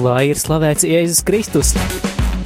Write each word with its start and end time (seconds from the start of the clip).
Lai 0.00 0.30
ir 0.30 0.38
slavēts 0.40 0.86
Jēzus 0.88 1.20
Kristus! 1.28 1.74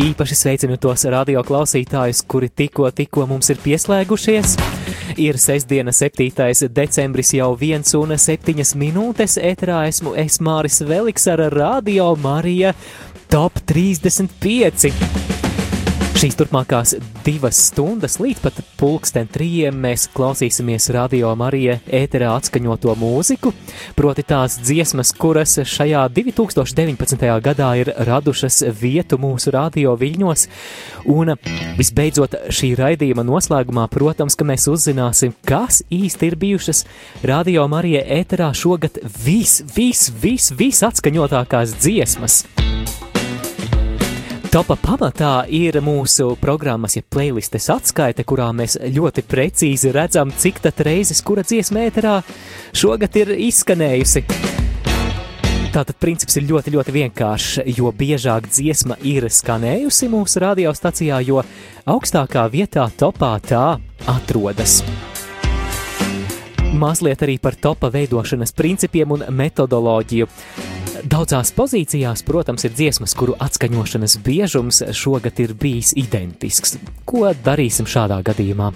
Īpaši 0.02 0.34
sveicinu 0.34 0.74
tos 0.82 1.04
radio 1.12 1.42
klausītājus, 1.46 2.24
kuri 2.26 2.48
tikko, 2.50 2.88
tikko 2.90 3.28
mums 3.30 3.52
ir 3.54 3.60
pieslēgušies. 3.62 4.56
Ir 5.22 5.38
sestdiena, 5.38 5.94
7. 5.94 6.66
decembris, 6.74 7.30
jau 7.38 7.52
viens 7.60 7.94
un 7.94 8.16
septiņas 8.18 8.74
minūtes. 8.80 9.38
Eterā 9.38 9.84
esmu 9.92 10.16
es 10.18 10.40
Māris 10.42 10.82
Veliks 10.82 11.30
ar 11.30 11.46
Radio 11.54 12.10
Marija 12.18 12.74
Top 13.30 13.62
35. 13.70 15.43
Šīs 16.14 16.36
turpmākās 16.38 16.92
divas 17.24 17.58
stundas 17.72 18.20
līdz 18.22 18.42
pat 18.44 18.58
pulksten 18.78 19.26
trījiem 19.34 19.74
mēs 19.82 20.04
klausīsimies 20.14 20.86
radio 20.94 21.32
Marija 21.38 21.80
ēterā 21.90 22.28
atskaņoto 22.38 22.94
mūziku, 23.00 23.50
proti 23.98 24.22
tās 24.22 24.54
dziesmas, 24.62 25.10
kuras 25.18 25.56
šajā 25.66 26.04
2019. 26.14 27.26
gadā 27.42 27.70
ir 27.80 27.90
radušas 28.06 28.62
vietu 28.78 29.18
mūsu 29.18 29.50
radio 29.56 29.96
viļņos, 29.98 30.46
un 31.10 31.34
visbeidzot 31.80 32.38
šī 32.46 32.70
raidījuma 32.78 33.26
noslēgumā, 33.26 33.88
protams, 33.90 34.38
ka 34.38 34.46
mēs 34.46 34.68
uzzināsim, 34.70 35.34
kas 35.42 35.82
īsti 35.90 36.30
ir 36.30 36.38
bijušas 36.38 36.84
radio 37.26 37.66
Marija 37.66 38.06
ēterā 38.20 38.52
šogad 38.54 39.02
vis, 39.26 39.64
vis, 39.74 40.06
vis, 40.22 40.52
vis 40.54 40.86
atskaņotākās 40.86 41.74
dziesmas. 41.82 42.44
Topa 44.54 44.76
pamatā 44.78 45.48
ir 45.50 45.80
mūsu 45.82 46.36
programmas, 46.38 46.94
ja 46.94 47.02
playlistes 47.02 47.64
atskaite, 47.74 48.22
kurā 48.22 48.52
mēs 48.54 48.76
ļoti 48.78 49.24
precīzi 49.26 49.90
redzam, 49.90 50.30
cik 50.30 50.60
tad 50.62 50.78
reizes 50.86 51.24
kura 51.26 51.42
dziesma 51.42 51.82
ēterā 51.88 52.12
šogad 52.70 53.18
ir 53.18 53.32
izskanējusi. 53.48 54.22
Tātad 55.74 55.98
princips 55.98 56.38
ir 56.38 56.46
ļoti, 56.46 56.70
ļoti 56.70 56.94
vienkāršs. 56.94 57.64
Jo 57.74 57.90
biežāk 57.90 58.46
dziesma 58.46 58.94
ir 59.02 59.26
skanējusi 59.26 60.06
mūsu 60.12 60.44
radiostacijā, 60.44 61.18
jo 61.26 61.42
augstākā 61.90 62.46
vietā 62.52 62.86
topā 62.94 63.32
tā 63.42 63.64
atrodas. 64.06 64.84
Mazliet 66.78 67.26
arī 67.26 67.40
par 67.42 67.58
topa 67.58 67.90
veidošanas 67.90 68.54
principiem 68.54 69.18
un 69.18 69.26
metodoloģiju. 69.34 70.30
Daudzās 71.04 71.50
pozīcijās, 71.52 72.22
protams, 72.24 72.64
ir 72.64 72.72
dziesmas, 72.72 73.12
kuru 73.18 73.34
atskaņošanas 73.44 74.14
biežums 74.24 74.80
šogad 74.96 75.36
ir 75.44 75.52
bijis 75.60 75.92
identisks. 76.00 76.78
Ko 77.04 77.28
darīsim 77.44 77.84
šādā 77.84 78.22
gadījumā? 78.24 78.70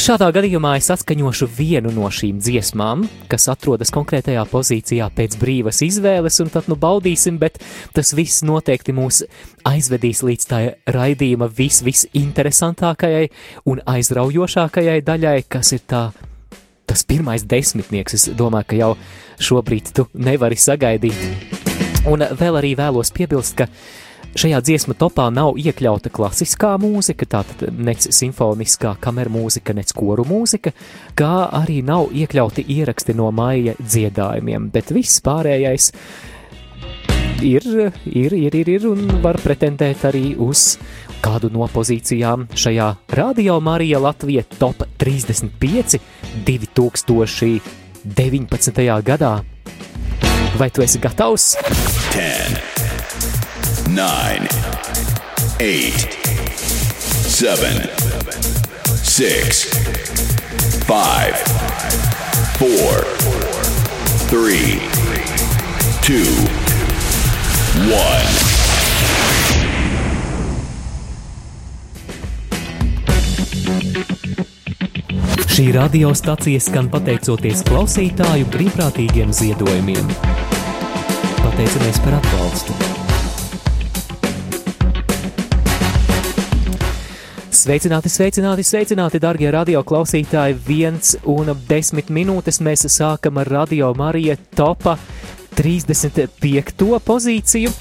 Šādā 0.00 0.30
gadījumā 0.32 0.74
es 0.76 0.88
atskaņošu 0.92 1.50
vienu 1.58 1.92
no 1.92 2.08
šīm 2.12 2.40
dziesmām, 2.40 3.04
kas 3.28 3.50
atrodas 3.52 3.92
konkrētajā 3.92 4.46
pozīcijā 4.48 5.10
pēc 5.16 5.36
brīvas 5.40 5.82
izvēles, 5.84 6.40
un 6.40 6.52
tad 6.52 6.72
nu 6.72 6.78
baudīsim, 6.80 7.36
bet 7.40 7.60
tas 7.96 8.14
viss 8.16 8.40
noteikti 8.44 8.96
mūs 8.96 9.22
aizvedīs 9.68 10.24
līdz 10.24 10.48
tā 10.48 10.62
raidījuma 10.96 11.52
vis, 11.52 11.82
visinteresantākajai 11.84 13.28
un 13.68 13.84
aizraujošākajai 13.88 15.00
daļai, 15.04 15.38
kas 15.52 15.76
ir 15.76 15.84
tā 15.88 16.04
tas 16.90 17.06
pirmais 17.06 17.46
desmitnieks. 17.46 18.18
Es 18.18 18.28
domāju, 18.36 18.70
ka 18.72 18.78
jau 18.78 18.92
šobrīd 19.50 19.94
tu 19.94 20.08
nevari 20.18 20.58
sagaidīt. 20.58 21.26
Un 22.10 22.24
vēl 22.24 22.58
arī 22.58 22.74
vēlos 22.78 23.12
piebilst, 23.14 23.58
ka 23.60 23.68
šajā 24.40 24.60
dziesmu 24.64 24.96
topā 24.98 25.28
nav 25.34 25.58
iekļauta 25.60 26.10
klasiskā 26.14 26.72
mūzika, 26.80 27.28
tātad 27.30 27.70
nec 27.76 28.06
simfoniskā 28.14 28.94
kameru 29.02 29.34
mūzika, 29.36 29.74
nec 29.76 29.92
koru 29.96 30.24
mūzika, 30.28 30.72
kā 31.18 31.34
arī 31.60 31.80
nav 31.86 32.10
iekļauti 32.14 32.66
ieraksti 32.76 33.16
no 33.18 33.30
maija 33.34 33.76
dziedājumiem, 33.80 34.70
bet 34.74 34.94
viss 34.94 35.22
pārējais 35.26 35.90
ir, 37.42 37.66
ir, 38.06 38.34
ir, 38.34 38.58
ir, 38.62 38.74
ir 38.78 38.88
un 38.90 39.20
var 39.22 39.38
pretendēt 39.42 40.06
arī 40.08 40.32
uz 40.40 40.74
kādu 41.22 41.50
no 41.52 41.68
pozīcijām 41.70 42.46
šajā 42.56 42.96
Radio 43.16 43.60
Marija 43.60 43.98
Latvija 44.00 44.42
top 44.58 44.82
35 44.98 45.98
2019. 46.46 49.02
gadā. 49.04 49.42
Vai 50.58 50.70
tu 50.70 50.82
esi 50.82 50.98
gatavs? 50.98 51.56
10, 52.12 52.58
9, 53.94 54.48
8, 55.60 56.08
7, 57.28 57.88
6, 59.04 59.68
5, 60.88 61.44
4, 62.58 63.04
3, 64.30 64.80
2, 66.02 66.24
1. 67.88 68.49
Šī 75.50 75.66
radiostacija 75.74 76.60
skan 76.62 76.86
pateicoties 76.88 77.64
klausītāju 77.68 78.46
brīvprātīgiem 78.54 79.34
ziedojumiem. 79.34 80.06
Pateicamies 81.42 82.00
par 82.04 82.16
atbalstu! 82.20 82.76
Sveicināti, 87.60 88.08
sveicināti, 88.08 88.64
sveicināti, 88.64 89.20
darbie 89.20 89.50
radio 89.52 89.82
klausītāji! 89.84 90.56
Viens 90.64 91.12
un 91.28 91.52
desmit 91.68 92.08
minūtes 92.08 92.62
mēs 92.64 92.86
sākam 92.88 93.42
ar 93.42 93.50
Radio 93.52 93.92
Marija 93.98 94.38
topā 94.56 94.96
35. 95.60 96.88
pozīciju. 97.04 97.74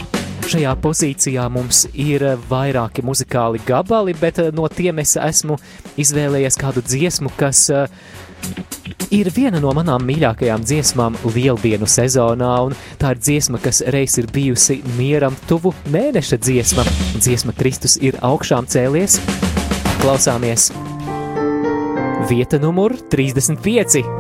Šajā 0.50 0.72
pozīcijā 0.82 1.44
mums 1.54 1.84
ir 1.94 2.24
vairāki 2.50 3.04
muzikāli 3.06 3.60
gabali, 3.68 4.16
bet 4.18 4.40
eh, 4.42 4.48
no 4.56 4.66
tiem 4.74 4.98
es 5.04 5.12
esmu 5.22 5.60
izvēlējies 6.02 6.58
kādu 6.58 6.82
dziesmu, 6.82 7.30
kas 7.38 7.68
uh, 7.70 7.84
ir 9.14 9.30
viena 9.36 9.62
no 9.62 9.70
manām 9.78 10.08
mīļākajām 10.10 10.66
dziesmām 10.66 11.20
Lieldienu 11.36 11.86
sezonā, 11.86 12.52
un 12.66 12.78
tā 12.98 13.14
ir 13.14 13.22
dziesma, 13.22 13.62
kas 13.62 13.84
reiz 13.94 14.18
ir 14.18 14.30
bijusi 14.34 14.80
mieram 14.98 15.38
tuvu 15.50 15.76
mēneša 15.94 16.40
dziesma. 16.42 16.86
Dziesma 17.20 17.54
Kristus 17.60 18.00
ir 18.02 18.18
augšām 18.26 18.66
cēlies. 18.70 19.20
Klausāmies! 20.02 20.72
Vieta 22.30 22.58
numur 22.62 22.98
35. 23.14 24.19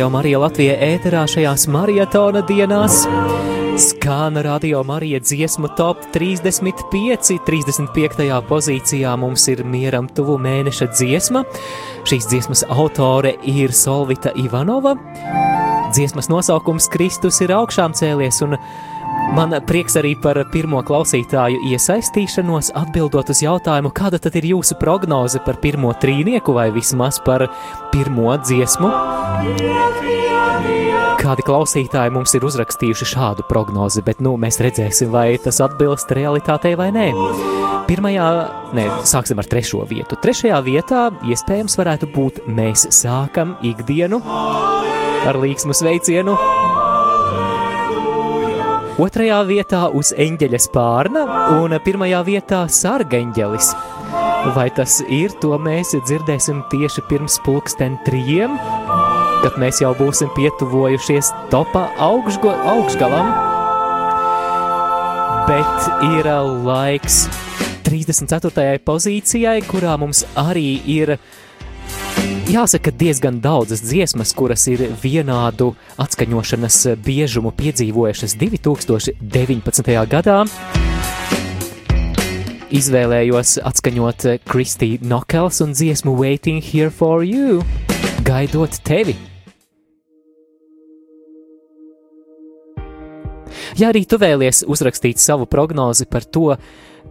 Radio 0.00 0.14
Marija 0.16 0.38
Latvija 0.40 0.74
ēterā 0.80 1.26
šajās 1.28 1.66
maratona 1.68 2.40
dienās. 2.48 3.02
Skan 3.76 4.38
Radio 4.40 4.80
Marija 4.88 5.18
dziesmu 5.20 5.68
top 5.76 6.06
35. 6.14 7.36
35. 7.44 8.38
pozīcijā 8.48 9.12
mums 9.20 9.44
ir 9.52 9.60
mieram 9.60 10.08
tuvu 10.08 10.38
mēneša 10.40 10.88
dziesma. 10.94 11.42
Šīs 12.08 12.30
dziesmas 12.32 12.64
autore 12.72 13.34
ir 13.44 13.76
Solvita 13.76 14.32
Ivanova. 14.40 14.94
Dziesmas 15.92 16.32
nosaukums 16.32 16.88
Kristus 16.88 17.42
ir 17.44 17.52
augšām 17.52 17.92
cēlies 17.92 18.40
un 18.46 18.56
Man 19.30 19.54
prieks 19.66 19.94
arī 19.94 20.16
par 20.18 20.38
pirmo 20.50 20.80
klausītāju 20.82 21.60
iesaistīšanos, 21.70 22.72
atbildot 22.74 23.30
uz 23.30 23.42
jautājumu, 23.44 23.92
kāda 23.94 24.18
tad 24.22 24.34
ir 24.40 24.48
jūsu 24.50 24.74
prognoze 24.80 25.38
par 25.44 25.60
pirmo 25.62 25.92
trīnieku 26.02 26.54
vai 26.56 26.66
vismaz 26.74 27.20
par 27.22 27.46
pirmo 27.92 28.34
dziesmu. 28.42 28.90
Kādi 31.20 31.44
klausītāji 31.46 32.14
mums 32.16 32.34
ir 32.34 32.46
uzrakstījuši 32.48 33.08
šādu 33.12 33.46
prognozi, 33.46 34.02
bet 34.02 34.22
nu, 34.24 34.34
mēs 34.40 34.58
redzēsim, 34.64 35.12
vai 35.14 35.36
tas 35.42 35.62
atbilst 35.62 36.10
realitātei 36.16 36.74
vai 36.80 36.90
nē. 36.96 37.06
Pirmajā, 37.86 38.26
ne, 38.74 38.88
sāksim 39.06 39.38
ar 39.38 39.46
trešo 39.50 39.84
vietu. 39.90 40.18
Trešajā 40.18 40.58
vietā 40.66 41.06
iespējams 41.22 41.78
varētu 41.78 42.10
būt 42.16 42.42
mēs 42.50 42.88
sākam 42.98 43.54
ikdienu 43.62 44.22
ar 44.24 45.38
līksmu 45.38 45.76
sveicienu 45.76 46.38
Otrajā 48.98 49.38
vietā 49.46 49.84
uz 49.94 50.10
eņģeļa 50.18 50.58
spārna 50.64 51.22
un 51.60 51.76
pirmajā 51.84 52.20
vietā 52.26 52.64
sargeņģelis. 52.66 53.68
Vai 54.56 54.66
tas 54.74 54.96
ir, 55.06 55.34
to 55.42 55.52
mēs 55.60 55.92
dzirdēsim 55.94 56.64
tieši 56.72 57.04
pirms 57.10 57.36
pulksten 57.44 57.98
trījiem, 58.06 58.56
kad 59.44 59.58
mēs 59.60 59.82
jau 59.84 59.92
būsim 59.98 60.32
pietuvojušies 60.34 61.30
topā 61.52 61.86
augšgo, 62.02 62.50
augšgalam. 62.72 63.30
Bet 65.46 66.08
ir 66.08 66.30
laiks 66.66 67.22
34. 67.86 68.80
pozīcijai, 68.86 69.60
kurā 69.70 69.94
mums 70.00 70.24
arī 70.38 70.80
ir 70.88 71.16
Jāsaka, 72.50 72.90
diezgan 72.90 73.36
daudzas 73.38 73.78
dziesmas, 73.86 74.32
kuras 74.34 74.64
ir 74.66 74.80
vienādu 74.98 75.68
atskaņošanas 76.02 76.78
biežumu 76.98 77.52
piedzīvojušas 77.54 78.34
2019. 78.40 79.92
gadā. 80.10 80.40
Izvēlējos 82.74 83.54
atskaņot 83.70 84.26
Kristīnu 84.50 85.12
Nokels 85.12 85.62
un 85.62 85.76
dziesmu 85.78 86.16
Waiting 86.18 86.58
Here 86.58 86.90
for 86.90 87.22
You, 87.22 87.62
gaidot 88.26 88.82
tevi. 88.82 89.14
Ja 93.78 93.94
arī 93.94 94.02
tu 94.10 94.18
vēlies 94.18 94.64
uzrakstīt 94.66 95.22
savu 95.22 95.46
prognozi 95.46 96.10
par 96.10 96.26
to, 96.26 96.56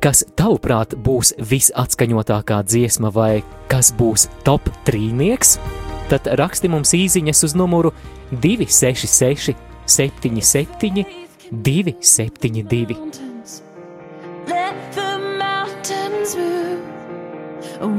kas 0.04 0.24
tavuprāt 0.40 0.96
būs 0.96 1.34
visatskaņotākā 1.52 2.62
dziesma 2.68 3.12
vai 3.14 3.42
kas 3.72 3.92
būs 3.96 4.28
top 4.48 4.70
trīnieks, 4.88 5.58
tad 6.12 6.30
raksti 6.40 6.72
mums 6.72 6.94
īsiņas 6.96 7.44
uz 7.50 7.56
numuru 7.60 7.94
266, 8.32 9.56
77, 9.86 11.06
272. 11.52 12.96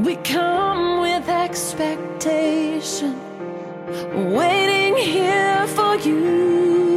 We 0.05 0.15
come 0.17 1.01
with 1.01 1.27
expectation, 1.27 3.15
waiting 4.13 4.95
here 4.95 5.65
for 5.67 5.95
you.- 5.95 6.89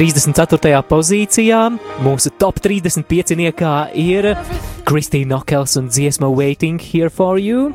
34. 0.00 0.78
pozīcijā 0.88 1.58
mūsu 2.00 2.30
top 2.40 2.56
35 2.64 3.34
niekā 3.36 3.72
ir 4.00 4.30
Kristīna 4.88 5.34
Nokels 5.34 5.74
un 5.76 5.90
dziesma 5.92 6.30
Waiting 6.32 6.78
Here 6.80 7.10
for 7.12 7.36
You. 7.36 7.66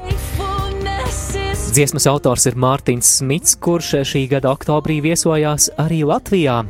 Dziesmas 1.75 2.07
autors 2.09 2.47
ir 2.49 2.57
Mārtiņš 2.57 3.11
Smits, 3.19 3.53
kurš 3.61 3.91
šī 4.09 4.23
gada 4.31 4.49
oktobrī 4.55 4.95
viesojās 5.05 5.67
arī 5.83 5.99
Latvijā. 6.09 6.63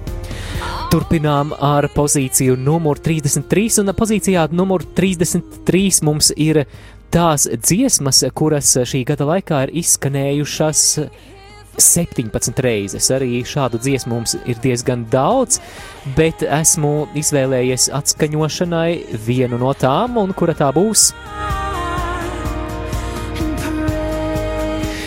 Turpinām 0.92 1.54
ar 1.56 1.88
pozīciju 1.94 2.58
numur 2.60 3.00
33, 3.00 3.80
un 3.86 3.94
pozīcijā 3.96 4.50
numur 4.52 4.84
33 5.00 6.04
mums 6.04 6.34
ir 6.36 6.66
tās 7.16 7.48
dziesmas, 7.48 8.26
kuras 8.36 8.76
šī 8.84 9.06
gada 9.08 9.32
laikā 9.32 9.70
ir 9.70 9.74
izskanējušas 9.86 10.84
17 11.82 12.62
reizes. 12.64 13.10
Arī 13.14 13.42
šādu 13.46 13.80
dziesmu 13.82 14.14
mums 14.14 14.36
ir 14.46 14.60
diezgan 14.64 15.06
daudz, 15.12 15.60
bet 16.18 16.44
esmu 16.46 17.08
izvēlējies 17.18 17.90
atskaņošanai 17.96 19.20
vienu 19.28 19.60
no 19.62 19.74
tām, 19.78 20.20
un 20.22 20.34
kura 20.38 20.56
tā 20.58 20.72
būs? 20.76 21.12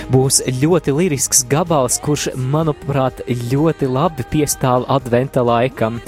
Būs 0.08 0.40
ļoti 0.62 0.94
lirisks 0.96 1.42
gabals, 1.52 1.98
kurš, 2.00 2.30
manuprāt, 2.52 3.20
ļoti 3.28 3.90
labi 3.92 4.24
piestāv 4.32 4.88
adventa 4.88 5.44
laikam. 5.44 6.00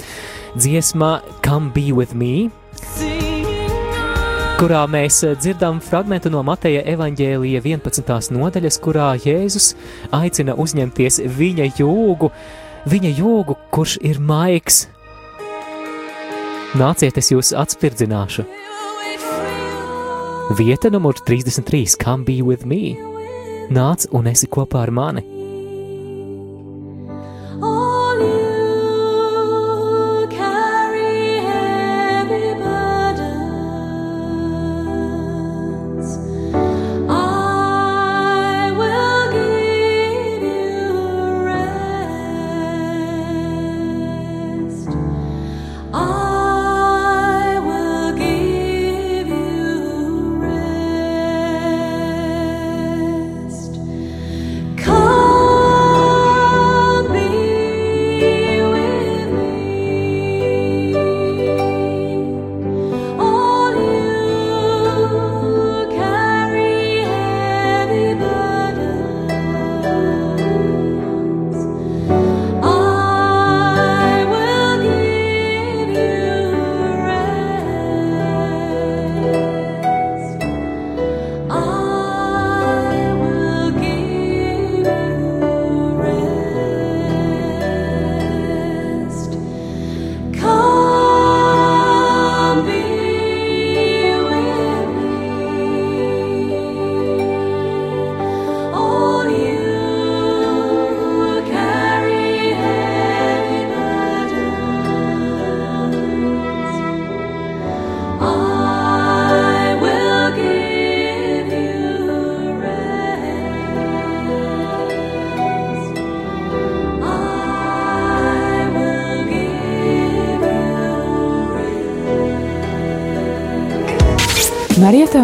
Dziesma 0.57 1.19
Come 1.45 1.69
Be 1.75 1.91
With 1.93 2.17
Me 2.17 2.49
kurā 4.61 4.83
mēs 4.85 5.23
eh, 5.25 5.31
dzirdam 5.39 5.79
fragment 5.81 6.27
no 6.29 6.43
Mateja 6.45 6.83
evaņģēlija 6.91 7.63
11. 7.65 8.11
nodaļas, 8.35 8.77
kurā 8.83 9.07
Jēzus 9.17 9.71
aicina 10.13 10.53
uzņemties 10.53 11.17
viņa 11.39 11.65
jūgu, 11.79 12.29
viņa 12.91 13.13
jūgu, 13.17 13.57
kurš 13.73 13.97
ir 14.05 14.21
maigs. 14.21 14.83
Nāciet, 16.77 17.17
es 17.17 17.31
jūs 17.33 17.55
atspirdzināšu. 17.57 18.45
Vieta 20.61 20.93
numur 20.93 21.17
33. 21.25 21.97
Come 21.97 22.27
be 22.27 22.41
with 22.45 22.65
me. 22.65 22.93
Nāc 23.73 24.05
un 24.13 24.29
esi 24.29 24.51
kopā 24.51 24.85
ar 24.85 24.93
mani. 24.93 25.40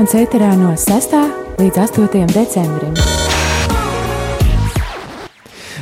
Marietons 0.07 0.23
ēterā 0.23 0.49
no 0.55 0.69
6. 0.79 1.13
līdz 1.59 1.79
8. 1.83 2.27
decembrim. 2.31 2.93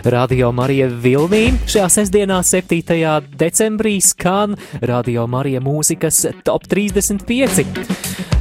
Radio 0.01 0.49
Marija 0.49 0.87
Vilnī 0.89 1.51
šajā 1.69 1.85
sestdienā, 1.93 2.39
7. 2.41 3.21
decembrī, 3.37 3.99
skan 4.01 4.55
Radio 4.81 5.27
Marija 5.29 5.61
mūzikas 5.61 6.23
top 6.41 6.65
35. 6.65 7.67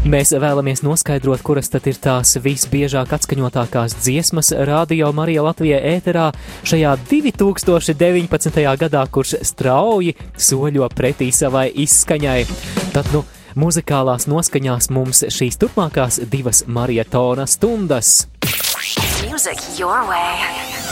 Mēs 0.08 0.32
vēlamies 0.32 0.80
noskaidrot, 0.86 1.44
kuras 1.44 1.68
tad 1.68 1.84
ir 1.92 2.00
tās 2.00 2.32
visbiežāk 2.40 3.12
atskaņotākās 3.18 3.98
dziesmas 4.00 4.54
Radio 4.64 5.12
Marija 5.12 5.44
Latvijā 5.44 5.82
ēterā 5.98 6.30
šajā 6.64 6.96
2019. 7.12 8.64
gadā, 8.80 9.04
kurš 9.12 9.36
strauji 9.52 10.16
soļo 10.32 10.88
pretī 10.96 11.28
savai 11.28 11.68
izskaņai. 11.84 12.40
Tad, 12.96 13.12
nu, 13.12 13.26
muzikālās 13.58 14.28
noskaņās 14.30 14.90
mums 14.94 15.24
šīs 15.32 15.58
turpmākās 15.60 16.20
divas 16.30 16.64
maratona 16.66 17.46
stundas. 17.50 18.26
Music 19.24 19.60
your 19.78 20.04
way. 20.08 20.84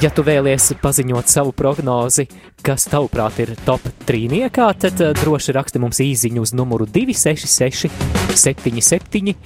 Ja 0.00 0.08
tu 0.08 0.24
vēlies 0.24 0.70
paziņot 0.80 1.28
savu 1.28 1.52
prognozi, 1.52 2.24
kas 2.64 2.86
tavuprāt 2.88 3.42
ir 3.44 3.52
top 3.66 3.84
trīniekā, 4.08 4.70
tad 4.86 5.02
uh, 5.04 5.12
droši 5.18 5.52
raksti 5.52 5.82
mums 5.82 6.00
īziņu 6.00 6.46
uz 6.46 6.54
numuru 6.56 6.88
266 6.88 7.92
77 8.32 9.36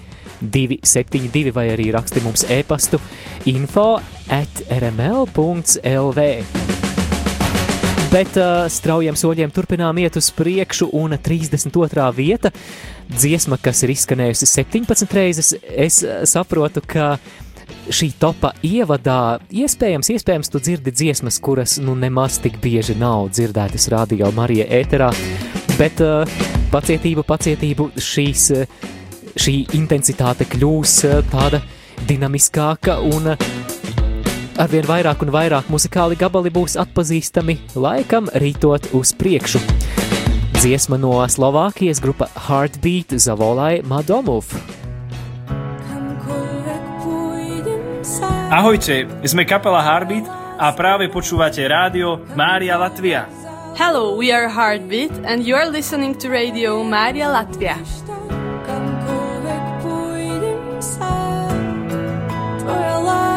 272 0.41 1.55
vai 1.57 1.67
arī 1.75 1.91
raksti 1.97 2.23
mums 2.23 2.47
e-pastu 2.53 3.03
info 3.51 3.97
at 4.31 4.63
rml.lv. 4.71 6.31
Bet 8.07 8.37
uh, 8.39 8.67
straujiem 8.71 9.17
soļiem 9.19 9.51
turpinām 9.55 9.99
iet 9.99 10.17
uz 10.19 10.29
priekšu, 10.35 10.89
un 10.95 11.17
32. 11.19 12.05
vieta, 12.15 12.53
dziesma, 13.11 13.59
kas 13.63 13.83
ir 13.83 13.93
izskanējusi 13.97 14.47
17 14.47 15.17
reizes, 15.17 15.53
es 15.67 15.99
saprotu, 16.31 16.85
ka 16.87 17.17
šī 17.91 18.13
topa 18.21 18.53
ievadā 18.67 19.39
iespējams, 19.51 20.11
iespējams, 20.15 20.51
tu 20.53 20.63
dzirdi 20.63 20.95
dziesmas, 20.95 21.41
kuras 21.43 21.77
nu 21.83 21.97
nemaz 21.99 22.39
tik 22.43 22.61
bieži 22.63 22.95
nav 22.99 23.33
dzirdētas 23.35 23.89
radio 23.91 24.31
Marija 24.37 24.69
ēterā, 24.79 25.11
bet 25.75 26.03
uh, 26.05 26.39
pacietību, 26.71 27.27
pacietību 27.27 27.91
šīs, 27.99 28.51
šī 29.35 29.57
intensitāte 29.79 30.47
kļūs 30.55 31.01
uh, 31.11 31.19
tāda 31.35 31.63
dinamiskāka 32.07 33.01
un 33.03 33.35
uh, 33.35 33.76
arvien 34.61 34.87
vairāk 34.89 35.23
un 35.25 35.31
vairāk 35.35 35.69
muzikāli 35.73 36.17
gabali 36.19 36.51
būs 36.53 36.77
atpazīstami 36.81 37.59
laikam 37.77 38.31
rītot 38.41 38.91
uz 38.97 39.13
priekšu. 39.17 39.61
Dziesma 40.57 40.97
no 40.97 41.21
Slovākijas 41.29 42.01
grupa 42.01 42.31
Heartbeat 42.49 43.13
Zavolai 43.21 43.85
Madomov. 43.85 44.49
Ahojte, 48.47 49.05
sme 49.29 49.45
kapela 49.45 49.83
Heartbeat 49.85 50.25
a 50.57 50.73
práve 50.73 51.13
počúvate 51.13 51.61
rádio 51.69 52.25
Mária 52.33 52.81
Latvia. 52.81 53.29
Hello, 53.77 54.17
we 54.17 54.33
are 54.33 54.49
Heartbeat 54.49 55.13
and 55.29 55.45
you 55.45 55.53
are 55.53 55.69
listening 55.69 56.17
to 56.17 56.33
radio 56.33 56.81
Mária 56.81 57.29
Latvia. 57.29 57.77
Tvoja 62.57 62.99
láska 62.99 63.36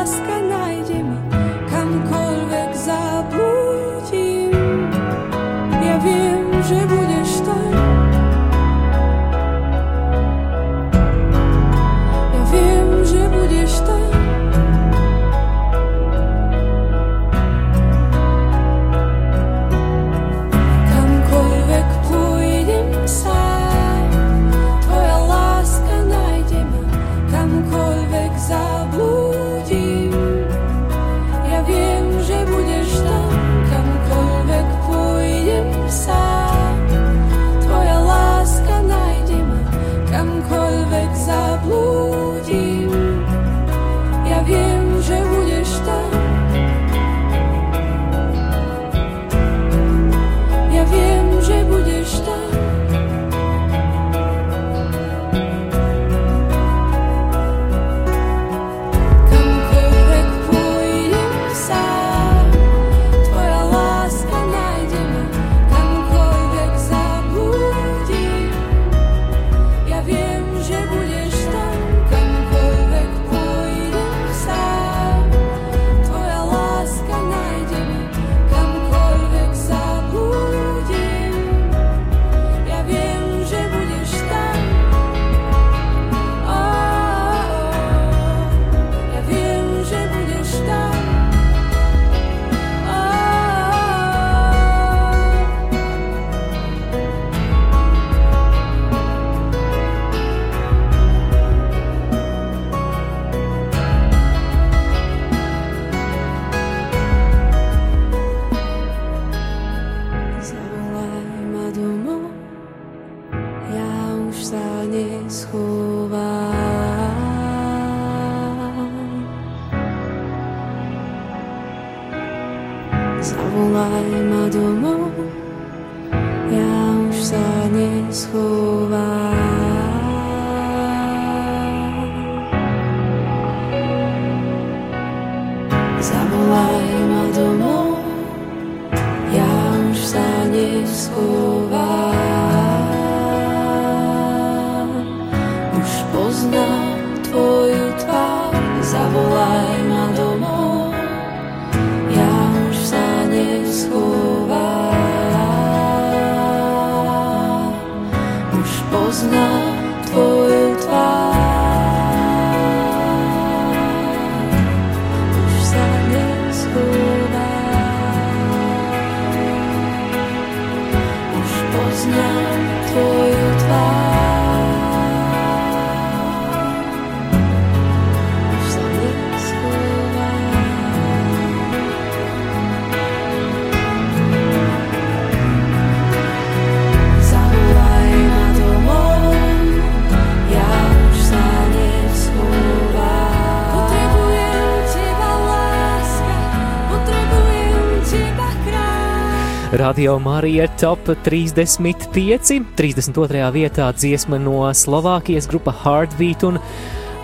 Radio 199.89 200.19
Marija 200.19 200.67
top 200.79 200.99
35, 201.23 202.61
32. 202.77 203.51
vietā 203.51 203.87
dziesma 203.89 204.37
no 204.37 204.67
Slovākijas 204.69 205.47
grupa 205.49 205.73
Heartbeat 205.73 206.43
un 206.45 206.59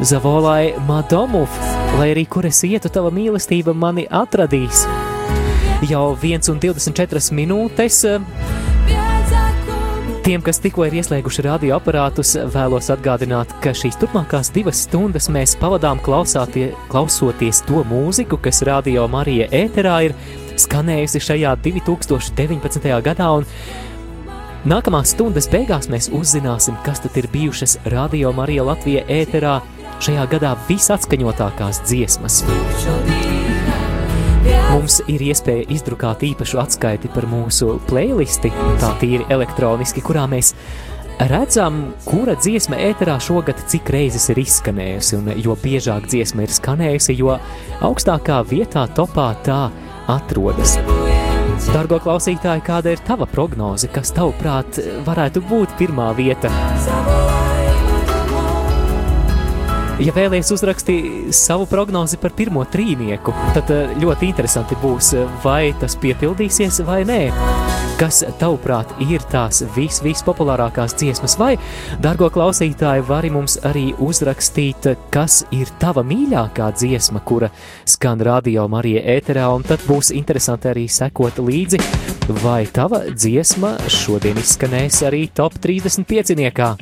Zavolai 0.01 0.73
Madomov, 0.87 1.53
lai 1.99 2.07
arī 2.15 2.23
kur 2.25 2.47
es 2.49 2.63
ietu, 2.65 2.89
tava 2.89 3.11
mīlestība 3.13 3.75
mani 3.77 4.07
atradīs. 4.09 4.81
Jau 5.85 6.15
1 6.17 6.49
un 6.55 6.57
24 6.63 7.37
minūtes 7.37 8.01
Tiem, 10.25 10.41
kas 10.41 10.57
tikko 10.57 10.87
ir 10.87 10.95
ieslēguši 11.03 11.43
radioaparātus, 11.45 12.31
vēlos 12.49 12.89
atgādināt, 12.89 13.51
ka 13.61 13.75
šīs 13.77 13.99
turpmākās 14.01 14.49
divas 14.55 14.79
stundas 14.87 15.29
mēs 15.29 15.53
pavadām 15.61 16.01
klausoties 16.01 17.61
to 17.67 17.83
mūziku, 17.85 18.41
kas 18.41 18.63
radio 18.65 19.05
Marija 19.05 19.45
ēterā 19.53 19.99
ir 20.07 20.17
skanējusi 20.59 21.21
šajā 21.27 21.55
2019. 21.65 22.89
gadā. 23.05 23.29
Nākamās 24.65 25.11
stundas 25.13 25.45
beigās 25.51 25.85
mēs 25.93 26.09
uzzināsim, 26.09 26.77
kas 26.85 27.03
tad 27.03 27.17
ir 27.21 27.27
bijušas 27.29 27.77
radio 27.93 28.31
Marija 28.33 28.65
Latvija 28.65 29.03
ēterā 29.05 29.59
šajā 30.01 30.25
gadā 30.31 30.55
visatskaņotākās 30.69 31.83
dziesmas. 31.85 32.41
Mums 34.75 34.97
ir 35.07 35.21
iespēja 35.21 35.69
izdrukāt 35.71 36.25
īpašu 36.25 36.59
atskaiti 36.63 37.09
par 37.13 37.29
mūsu 37.29 37.77
playlisti, 37.87 38.49
tā 38.81 38.89
tīri 38.99 39.29
elektroniski, 39.31 40.03
kurā 40.03 40.25
mēs 40.29 40.51
redzam, 41.29 41.93
kura 42.03 42.35
dziesma 42.35 42.79
ēterā 42.89 43.15
šogad 43.23 43.61
cik 43.71 43.89
reizes 43.93 44.27
ir 44.33 44.41
izskanējusi, 44.41 45.19
un 45.19 45.31
jo 45.39 45.55
biežāk 45.61 46.09
dziesma 46.11 46.43
ir 46.43 46.53
skanējusi, 46.57 47.15
jo 47.21 47.37
augstākā 47.85 48.41
vietā 48.49 48.87
topā 48.97 49.29
tā 49.45 49.61
atrodas. 50.11 50.77
Dargo 51.71 51.99
klausītāji, 52.03 52.63
kāda 52.67 52.93
ir 52.95 53.01
tava 53.07 53.27
prognoze, 53.29 53.89
kas 53.91 54.13
tavuprāt 54.15 54.79
varētu 55.07 55.43
būt 55.49 55.77
pirmā 55.79 56.11
vieta? 56.17 56.51
Ja 59.95 60.11
vēlaties 60.11 60.49
uzrakstīt 60.51 61.29
savu 61.31 61.63
prognozi 61.71 62.17
par 62.19 62.33
pirmo 62.35 62.65
trīnieku, 62.67 63.31
tad 63.55 63.69
eh, 63.71 63.93
ļoti 64.01 64.27
interesanti 64.27 64.75
būs, 64.81 65.13
eh, 65.15 65.29
vai 65.39 65.69
tas 65.79 65.95
piepildīsies 66.01 66.81
vai 66.83 67.05
nē. 67.07 67.19
Kas, 67.95 68.19
tavuprāt, 68.41 68.91
ir 68.99 69.23
tās 69.31 69.61
vis, 69.71 70.01
vispopulārākās 70.03 70.97
dziesmas, 70.99 71.37
vai, 71.39 71.53
dārgo 72.03 72.27
klausītāji, 72.27 73.05
vari 73.07 73.31
mums 73.31 73.55
arī 73.63 73.85
uzrakstīt, 74.03 74.89
kas 75.15 75.45
ir 75.55 75.71
tava 75.79 76.03
mīļākā 76.03 76.67
dziesma, 76.75 77.23
kura 77.23 77.53
skan 77.87 78.19
radio 78.19 78.67
Marija 78.67 79.05
ēterā, 79.15 79.47
un 79.55 79.63
tad 79.63 79.87
būs 79.87 80.11
interesanti 80.11 80.73
arī 80.73 80.89
sekot 80.91 81.39
līdzi, 81.39 81.79
vai 82.43 82.65
tava 82.67 83.05
dziesma 83.15 83.77
šodien 83.87 84.43
izskanēs 84.43 85.05
arī 85.07 85.29
top 85.31 85.55
35. 85.63 86.35
-niekā. 86.35 86.73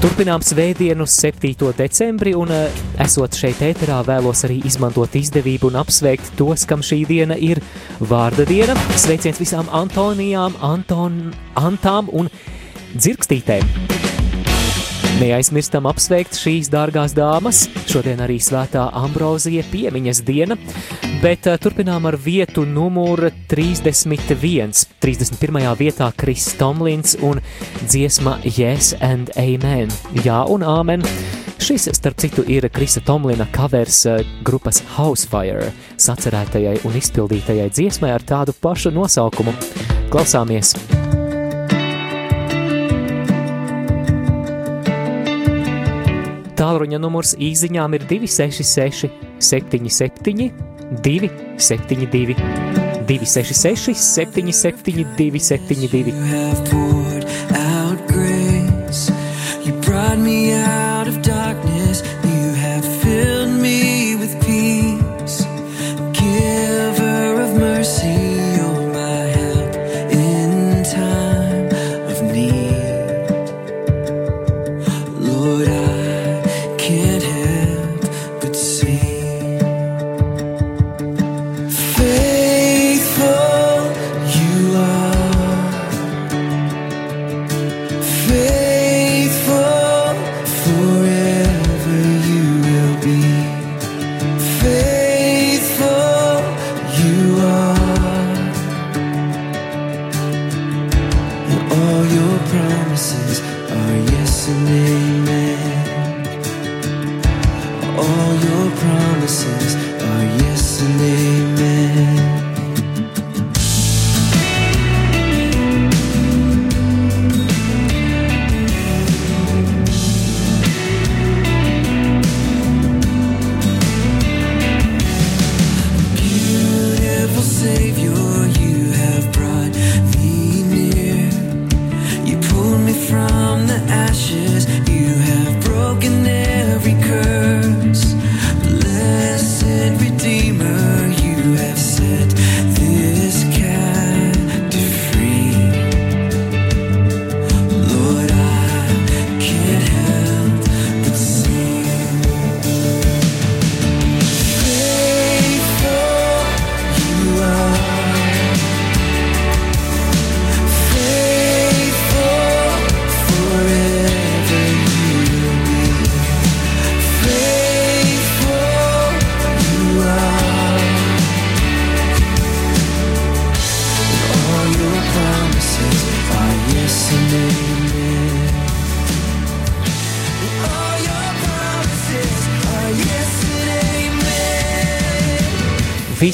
Turpinām 0.00 0.40
svētdienu, 0.40 1.04
7. 1.04 1.66
decembri, 1.76 2.32
un 2.32 2.48
eh, 2.56 2.78
esot 3.04 3.36
šeit 3.36 3.60
ēterā, 3.66 3.98
vēlos 4.08 4.46
arī 4.48 4.56
izmantot 4.64 5.12
izdevību 5.20 5.68
un 5.68 5.76
apsveikt 5.82 6.32
tos, 6.40 6.64
kam 6.64 6.80
šī 6.80 7.02
diena 7.10 7.36
ir 7.36 7.60
vārda 8.08 8.48
diena. 8.48 8.78
Sveiciens 8.96 9.42
visām 9.44 9.68
Antonijām, 9.68 10.56
Anton, 10.64 11.26
Antām 11.60 12.08
un 12.16 12.32
Dzirkstītēm! 12.96 14.09
Neaizmirstam 15.20 15.84
apsveikt 15.84 16.32
šīs 16.40 16.70
dārgās 16.72 17.12
dāmas. 17.12 17.66
Šodien 17.90 18.22
arī 18.24 18.38
svētā 18.40 18.86
Ambrozija 18.96 19.60
piemiņas 19.68 20.22
diena, 20.24 20.56
bet 21.20 21.44
uh, 21.44 21.58
turpinām 21.60 22.06
ar 22.08 22.16
vietu 22.16 22.64
numuru 22.64 23.28
31. 23.50 24.72
31. 25.04 25.58
vietā 25.76 26.08
Kris 26.16 26.46
Tomlins 26.56 27.18
un 27.20 27.42
dziesma 27.82 28.38
Yes 28.48 28.94
and 29.04 29.34
Amen. 29.36 29.92
Jā 30.24 30.40
un 30.48 30.64
Āmen. 30.64 31.04
Šis, 31.60 31.90
starp 31.98 32.16
citu, 32.24 32.46
ir 32.48 32.70
Krisa 32.72 33.04
Tomlina 33.04 33.44
covers 33.52 34.00
uh, 34.08 34.22
grupas 34.46 34.80
Housefire 34.96 35.68
sacerētajai 36.00 36.78
un 36.88 36.96
izpildītajai 36.96 37.68
dziesmai 37.68 38.14
ar 38.16 38.24
tādu 38.24 38.56
pašu 38.56 38.94
nosaukumu. 38.96 39.52
Klausāmies! 40.08 40.72
Tālruņa 46.60 46.98
numurs 47.00 47.30
īsiņām 47.40 47.96
ir 47.96 48.02
266, 48.10 49.08
77, 49.40 50.50
272, 51.00 52.36
266, 53.08 53.96
77, 53.96 55.08
272. 55.16 56.89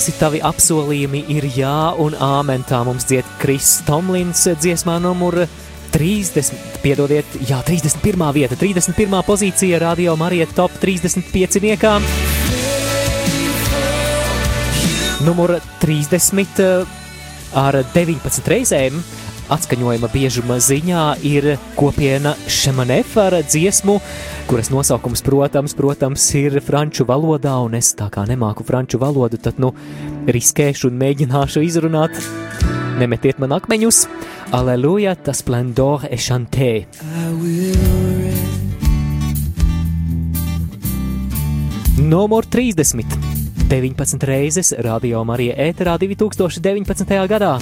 Visi 0.07 0.21
tavi 0.23 0.39
apsolījumi 0.39 1.25
ir 1.35 1.45
jā 1.51 1.91
un 1.99 2.15
āmen. 2.23 2.63
Tā 2.63 2.79
mums 2.87 3.09
dzied 3.11 3.27
Kris 3.41 3.81
Tomlins 3.83 4.45
dziesmā 4.63 5.01
numur 5.03 5.35
30, 5.91 6.77
piedodiet, 6.85 7.33
jā, 7.49 7.59
31. 7.67 8.23
vieta, 8.37 8.55
31. 8.61 9.17
pozīcija 9.27 9.81
Radio 9.83 10.15
Marija 10.15 10.47
top 10.55 10.79
35 10.79 11.59
niekā. 11.65 11.97
Numur 15.27 15.57
30 15.83 16.63
ar 17.67 17.83
19 17.99 18.55
reizēm 18.55 19.03
atskaņojuma 19.53 20.09
biežuma 20.11 20.57
ziņā 20.63 21.03
ir 21.27 21.53
kopiena 21.79 22.35
Šemanef 22.51 23.17
ar 23.21 23.39
dziesmu, 23.47 23.99
kuras 24.51 24.71
nosaukums, 24.75 25.23
protams, 25.27 25.75
protams, 25.79 26.25
ir 26.39 26.59
franču 26.65 27.07
valodā, 27.07 27.55
un 27.63 27.77
es 27.79 27.93
tā 27.99 28.09
kā 28.13 28.27
nemāku 28.27 28.67
franču 28.67 29.01
valodu, 29.03 29.39
tad, 29.43 29.61
nu, 29.63 29.73
riskēšu 30.27 30.91
un 30.91 30.99
mēģināšu 31.03 31.63
izrunāt. 31.67 32.19
Nemetiet 32.99 33.39
man 33.43 33.55
akmeņus! 33.59 34.07
Aleluja, 34.57 35.17
tas 35.19 35.43
splendor 35.43 36.07
e 36.11 36.19
chantē! 36.19 36.71
Numur 41.97 42.45
30. 42.45 43.19
19 43.67 44.23
reizes 44.29 44.71
Radio 44.85 45.25
Marija 45.27 45.57
ēterā 45.71 45.97
2019. 45.99 47.17
gadā. 47.27 47.57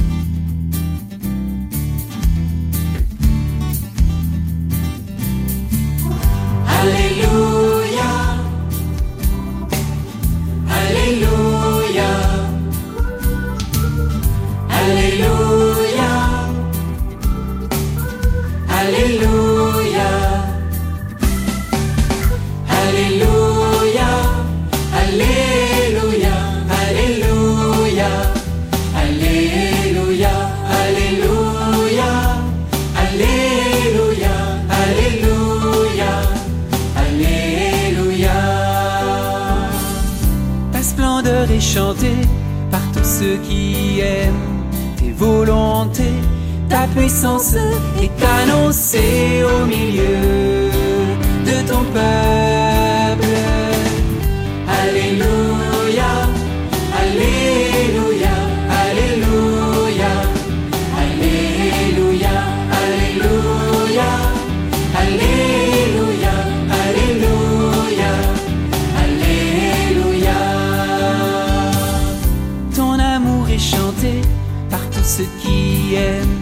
Ceux 75.17 75.29
qui 75.41 75.95
aiment 75.95 76.41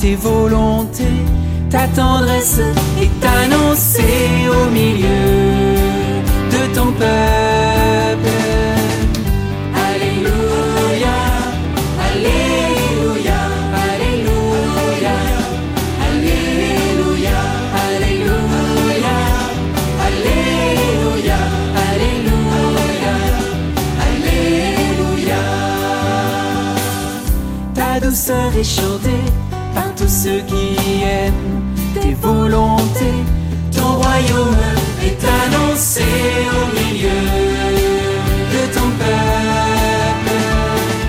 tes 0.00 0.16
volontés. 0.16 1.22
Ta 1.70 1.86
tendresse 1.86 2.60
est 3.00 3.26
annoncée 3.44 4.48
au 4.48 4.70
milieu 4.70 5.76
de 6.50 6.74
ton 6.74 6.86
peuple. 6.92 7.47
Est 28.58 28.64
chantée 28.64 29.24
par 29.74 29.94
tous 29.94 30.08
ceux 30.08 30.40
qui 30.40 31.02
aiment 31.04 31.62
tes 31.94 32.14
volontés. 32.14 33.22
Ton 33.70 33.92
royaume 34.02 34.56
est 35.04 35.22
annoncé 35.42 36.02
au 36.58 36.64
milieu 36.74 37.20
de 38.54 38.74
ton 38.74 38.88
peuple. 38.98 40.38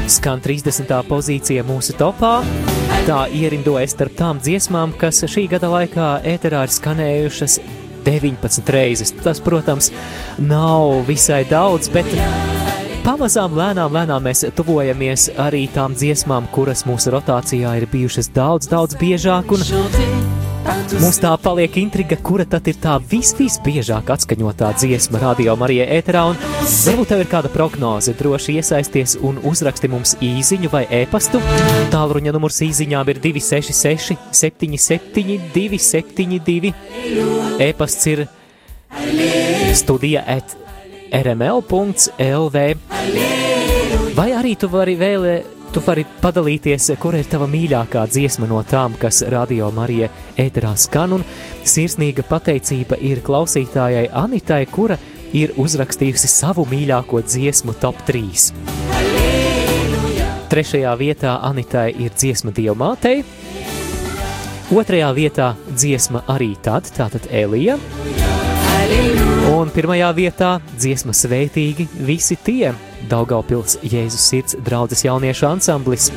Skan 0.08 0.40
30. 0.46 1.02
pozīcija 1.10 1.66
mūsu 1.66 1.98
topā. 1.98 2.44
Tā 3.08 3.26
ierindojas 3.34 3.96
starp 3.96 4.14
tām 4.20 4.42
dziesmām, 4.44 4.94
kas 5.00 5.24
šī 5.26 5.48
gada 5.50 5.72
laikā 5.74 6.20
ēterā 6.30 6.68
ir 6.68 6.76
skanējušas 6.76 7.60
19 8.06 8.70
reizes. 8.76 9.16
Tas, 9.24 9.42
protams, 9.42 9.90
nav 10.38 11.02
visai 11.10 11.46
daudz, 11.50 11.90
bet 11.94 12.14
pamazām, 13.10 13.56
lēnām, 13.58 13.94
lēnām 13.96 14.28
mēs 14.28 14.44
tuvojamies 14.54 15.32
arī 15.42 15.64
tām 15.74 15.96
dziesmām, 15.98 16.50
kuras 16.54 16.86
mūsu 16.86 17.14
rotācijā 17.16 17.72
ir 17.80 17.88
bijušas 17.90 18.30
daudz, 18.36 18.70
daudz 18.70 18.98
biežāk. 19.00 19.50
Un 19.56 19.64
Mums 21.00 21.18
tā 21.22 21.32
paliek 21.42 21.74
intriga, 21.80 22.18
kura 22.22 22.44
tad 22.50 22.68
ir 22.70 22.76
tā 22.82 22.98
vis, 23.10 23.32
visbiežāk 23.38 24.10
atskaņotā 24.14 24.70
dziesma 24.78 25.22
radio 25.24 25.56
Marijai 25.58 25.88
ēterā, 25.96 26.24
varbūt 26.60 27.10
tev 27.10 27.24
ir 27.24 27.30
kāda 27.32 27.50
prognoze, 27.54 28.14
droši 28.20 28.58
iesaisties 28.60 29.16
un 29.26 29.40
uzraksti 29.50 29.90
mums 29.90 30.16
īziņu 30.26 30.70
vai 30.74 30.84
e-pastu. 31.00 31.42
Tālruņa 31.96 32.36
numurs 32.36 32.62
īziņām 32.68 33.14
ir 33.14 33.22
266 33.26 34.20
77 34.44 35.50
272, 35.56 36.74
e-pasts 37.70 38.10
ir 38.14 38.28
studija 39.80 40.28
at 40.38 40.69
rml.lv, 41.12 42.66
vai 44.18 44.30
arī 44.36 44.58
tu 44.60 44.70
vari 44.74 44.98
vēlēt 45.00 45.56
Tu 45.70 45.82
vari 45.86 46.02
padalīties, 46.02 46.88
kur 46.98 47.14
ir 47.14 47.28
tava 47.30 47.46
mīļākā 47.46 48.02
dziesma 48.10 48.48
no 48.50 48.64
tām, 48.66 48.96
kas 48.98 49.22
radio 49.30 49.68
Marija 49.70 50.08
ēterā 50.42 50.72
skan, 50.74 51.14
un 51.20 51.26
sirsnīga 51.62 52.26
pateicība 52.26 52.98
ir 53.06 53.22
klausītājai 53.26 54.08
Anitai, 54.10 54.64
kura 54.72 54.98
ir 55.38 55.54
uzrakstījusi 55.62 56.32
savu 56.32 56.66
mīļāko 56.72 57.22
dziesmu 57.22 57.78
top 57.78 58.02
3. 58.10 58.50
Trešajā 60.50 60.98
vietā 60.98 61.38
Anitai 61.46 61.92
ir 62.02 62.18
dziesma 62.18 62.50
Dievmātei, 62.50 63.22
otrajā 64.74 65.14
vietā 65.14 65.54
dziesma 65.70 66.26
arī 66.34 66.56
tad, 66.66 66.90
tātad 66.98 67.30
Elija, 67.30 67.78
un 69.50 69.70
pirmajā 69.74 70.10
vietā 70.14 70.50
dziesma 70.78 71.14
Svētīgi 71.16 71.88
visi 72.06 72.38
tie, 72.46 72.74
Daugaupils 73.10 73.80
Jēzus 73.82 74.28
sirds 74.30 74.58
draudzes 74.66 75.02
jauniešu 75.06 75.48
ansamblis. 75.50 76.10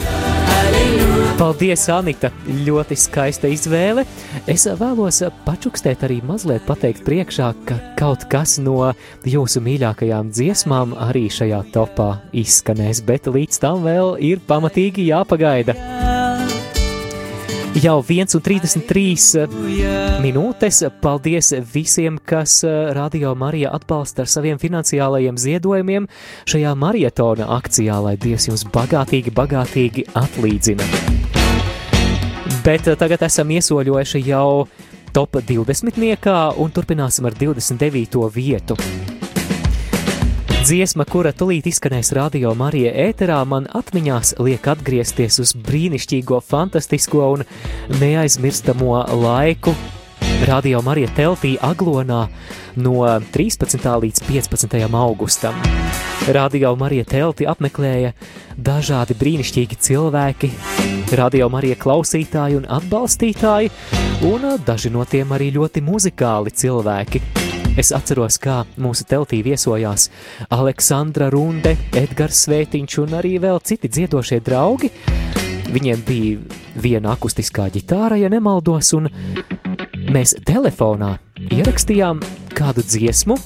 Paldies, 1.38 1.86
Anita! 1.90 2.28
Ļoti 2.66 2.96
skaista 2.98 3.48
izvēle. 3.50 4.04
Es 4.50 4.66
vēlos 4.66 5.22
pačukstēt 5.46 6.04
arī 6.06 6.20
mazliet 6.28 6.66
pateikt 6.68 7.04
priekšā, 7.08 7.50
ka 7.68 7.78
kaut 7.98 8.28
kas 8.32 8.58
no 8.62 8.92
jūsu 9.24 9.62
mīļākajām 9.64 10.30
dziesmām 10.34 10.96
arī 11.08 11.28
šajā 11.32 11.64
topā 11.74 12.10
izskanēs, 12.36 13.02
bet 13.08 13.30
līdz 13.32 13.62
tam 13.64 13.86
vēl 13.86 14.16
ir 14.22 14.44
pamatīgi 14.48 15.08
jāpagaida. 15.08 16.21
Jau 17.72 18.02
1,33 18.04 19.46
minūtes. 20.20 20.82
Paldies 21.00 21.54
visiem, 21.72 22.18
kas 22.20 22.58
Radio 22.92 23.32
Marija 23.34 23.70
atbalsta 23.72 24.26
ar 24.26 24.28
saviem 24.28 24.60
finansiālajiem 24.60 25.38
ziedojumiem 25.40 26.08
šajā 26.44 26.74
marietona 26.76 27.48
akcijā, 27.56 27.96
lai 28.04 28.18
Dievs 28.20 28.50
jums 28.50 28.66
bagātīgi, 28.74 29.32
bagātīgi 29.32 30.04
atlīdzina. 30.12 30.84
Bet 32.62 32.92
tagad 33.00 33.24
esam 33.24 33.48
iesoļojuši 33.56 34.20
jau 34.28 34.68
top 35.16 35.40
20. 35.40 35.96
un 36.60 36.76
turpināsim 36.76 37.24
ar 37.24 37.40
29. 37.40 38.28
vietu. 38.36 38.76
Dziesma, 40.62 41.02
kura 41.10 41.32
tulīt 41.34 41.66
izskanēs 41.66 42.12
radio 42.14 42.52
Marija 42.54 42.92
ēterā, 43.08 43.40
man 43.50 43.64
atmiņās 43.74 44.36
liek 44.38 44.68
atgriezties 44.70 45.40
uz 45.42 45.50
brīnišķīgo, 45.58 46.38
fantastisko 46.46 47.24
un 47.32 47.42
neaizmirstamo 47.98 49.00
laiku. 49.24 49.74
Radio 50.46 50.78
Marija 50.86 51.10
teltī 51.16 51.56
Aglonā 51.58 52.20
no 52.78 52.94
13. 53.34 53.90
līdz 54.06 54.22
15. 54.28 54.78
augustam. 55.02 55.58
Radio 56.30 56.76
Marija 56.78 57.10
telti 57.10 57.50
apmeklēja 57.50 58.14
dažādi 58.54 59.18
brīnišķīgi 59.18 59.82
cilvēki, 59.82 60.52
radio 61.18 61.50
Marija 61.50 61.74
klausītāji 61.82 62.62
un 62.62 62.70
atbalstītāji, 62.70 63.74
un 64.30 64.52
daži 64.62 64.94
no 64.94 65.02
tiem 65.10 65.34
arī 65.34 65.50
ļoti 65.58 65.82
muzikāli 65.82 66.54
cilvēki. 66.54 67.51
Es 67.72 67.88
atceros, 67.96 68.36
kā 68.36 68.62
mūsu 68.76 69.06
teltī 69.08 69.38
viesojās 69.44 70.10
Aleksandra 70.52 71.30
Runde, 71.32 71.72
Edgars 71.96 72.42
Svētiņš 72.44 72.98
un 73.00 73.16
arī 73.16 73.38
vēl 73.40 73.62
citi 73.64 73.88
dziedošie 73.88 74.42
draugi. 74.44 74.90
Viņiem 75.72 76.02
bija 76.04 76.60
viena 76.84 77.14
akustiskā 77.16 77.70
ģitāra, 77.72 78.20
ja 78.20 78.28
nemaldos, 78.28 78.92
un 78.98 79.08
mēs 80.12 80.36
telefonā 80.44 81.14
ierakstījām 81.48 82.20
kādu 82.52 82.84
dziesmu, 82.84 83.38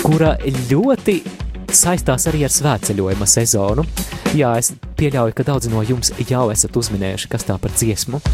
kura 0.00 0.38
ļoti 0.72 1.20
saistās 1.68 2.30
arī 2.32 2.46
ar 2.48 2.56
svētceļojuma 2.56 3.28
sezonu. 3.28 3.84
Jā, 4.32 4.56
es 4.56 4.72
pieļauju, 4.96 5.36
ka 5.36 5.50
daudzi 5.52 5.76
no 5.76 5.84
jums 5.84 6.14
jau 6.24 6.48
esat 6.54 6.80
uzminējuši, 6.80 7.28
kas 7.28 7.44
tā 7.44 7.60
par 7.60 7.76
dziesmu. 7.76 8.24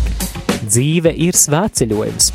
Dzīve 0.62 1.18
ir 1.26 1.34
svētceļojums. 1.34 2.30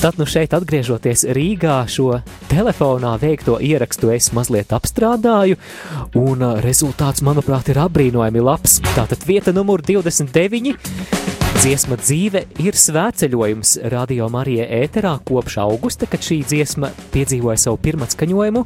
Tad, 0.00 0.16
nu 0.16 0.24
šeit 0.24 0.54
atgriežoties 0.56 1.26
Rīgā, 1.36 1.74
šo 1.84 2.22
telefonā 2.48 3.10
veikto 3.20 3.58
ierakstu 3.60 4.08
es 4.14 4.30
mazliet 4.32 4.70
apstrādāju, 4.72 5.58
un 6.16 6.44
rezultāts, 6.64 7.20
manuprāt, 7.20 7.68
ir 7.68 7.82
apbrīnojami 7.82 8.40
labs. 8.40 8.78
Tātad 8.94 9.26
vieta 9.28 9.52
numur 9.52 9.84
29. 9.84 10.72
Dziesma 11.58 11.98
dzīve 12.00 12.46
ir 12.64 12.78
svētceļojums 12.80 13.74
Radio 13.92 14.30
Marija 14.32 14.64
ēterā 14.78 15.18
kopš 15.28 15.58
augusta, 15.66 16.08
kad 16.08 16.24
šī 16.24 16.40
dziesma 16.48 16.88
piedzīvoja 17.12 17.60
savu 17.66 17.76
pirmatskaņojumu, 17.84 18.64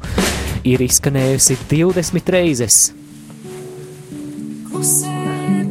ir 0.70 0.87
izskanējusi 0.87 1.59
20 1.75 2.31
reizes. 2.37 2.79
Klusē, 4.70 5.18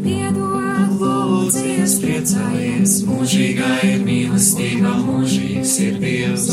piedod, 0.04 0.99
lūdzies, 0.99 1.95
priecājies, 2.04 2.62
mūžīgā 2.84 3.67
ir 3.88 4.02
mīlestība, 4.04 4.91
mūžīgs 5.06 5.74
ir 5.86 6.00
Dievs. 6.02 6.48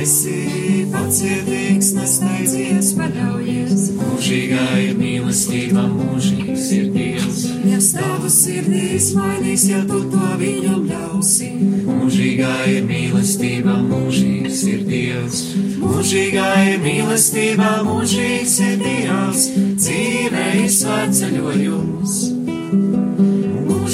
Esi 0.00 0.84
pacietīgs, 0.92 1.90
nesteidzies, 1.96 2.90
paļaujies, 2.98 3.86
mūžīgā 3.96 4.64
ir 4.84 4.98
mīlestība, 4.98 5.84
mūžīgs 5.94 6.66
ir 6.76 6.90
Dievs. 6.94 7.40
Dievs 7.64 7.90
tavu 7.96 8.32
sirdīs 8.32 9.10
mainīs, 9.16 9.64
ja 9.70 9.80
tu 9.88 10.02
to 10.12 10.32
viņam 10.40 10.84
ļausi. 10.90 11.48
Mūžīgā 11.88 12.56
ir 12.74 12.84
mīlestība, 12.88 13.78
mūžīgs 13.86 14.64
ir 14.72 14.84
Dievs. 14.88 15.46
Mūžīgā 15.80 16.50
ir 16.74 16.84
mīlestība, 16.84 17.78
mūžīgs 17.88 18.58
ir 18.68 18.76
Dievs. 18.84 19.48
Dzīve 19.80 20.44
ir 20.60 20.68
svētceļojums. 20.76 22.39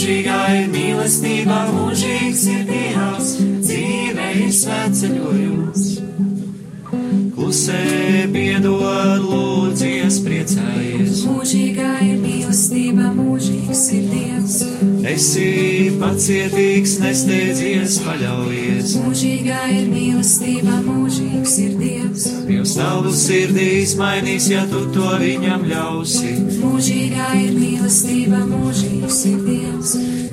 Mūžīgā 0.07 0.43
ir 0.55 0.67
mīlestība, 0.71 1.55
mūžīgs 1.67 2.45
ir 2.53 2.61
Dievs. 2.69 3.31
Dzīve 3.67 4.29
ir 4.39 4.53
svētceļojums. 4.55 5.83
Klusē 7.35 7.83
piedod, 8.31 9.27
lūdzies, 9.27 10.23
priecājies. 10.23 11.27
Mūžīgā 11.27 11.91
ir 12.07 12.23
mīlestība, 12.23 13.11
mūžīgs 13.19 13.83
ir 13.99 14.07
Dievs. 14.15 14.86
Esi 15.07 15.93
pacietīgs, 16.01 16.97
nesteidzies, 16.99 18.01
paļaujies. 18.03 18.97
Mūžīgā 19.05 19.61
ir 19.71 19.85
mīlestība, 19.93 20.81
mūžīgs 20.83 21.53
ir 21.63 21.77
Dievs. 21.79 22.25
Dievs 22.49 22.73
tavu 22.75 23.13
sirdīs 23.15 23.93
mainīs, 24.01 24.49
ja 24.51 24.65
tu 24.67 24.83
to 24.97 25.13
viņam 25.21 25.63
ļausi. 25.71 26.33
Mūžīgā 26.59 27.29
ir 27.39 27.53
mīlestība, 27.55 28.41
mūžīgs 28.51 29.21
ir 29.31 29.45
Dievs. 29.47 29.93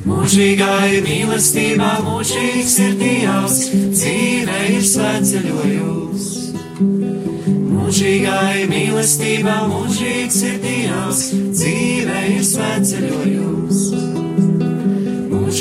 Mūžīgā 0.10 0.72
ir 0.96 1.06
mīlestība, 1.06 1.92
mūžīgs 2.08 2.74
ir 2.88 2.98
Dievs. 3.04 3.60
Dzīve 3.94 4.58
ir 4.74 4.88
svētceļojums. 4.90 6.32
Mūžīgā 7.76 8.40
ir 8.64 8.74
mīlestība, 8.74 9.60
mūžīgs 9.70 10.42
ir 10.50 10.58
Dievs, 10.66 11.28
dzīve 11.60 12.26
ir 12.40 12.50
svētceļojums. 12.50 14.13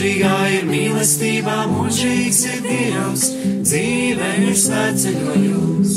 Mūžīgā 0.03 0.39
ir 0.51 0.65
mīlestība, 0.67 1.53
mūžīgs 1.71 2.39
ir 2.51 2.57
Dievs, 2.65 3.27
dzīve 3.63 4.31
ir 4.49 4.57
svētceļojums. 4.59 5.93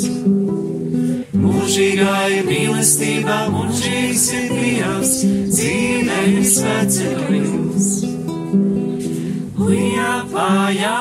Mūžīgā 1.42 2.14
ir 2.36 2.46
mīlestība, 2.46 3.40
mūžīgs 3.56 4.28
ir 4.38 4.54
Dievs, 4.60 5.16
dzīve 5.56 6.20
ir 6.36 6.46
svētceļojums. 6.54 7.90
Uja, 9.66 10.14
pājā, 10.30 10.96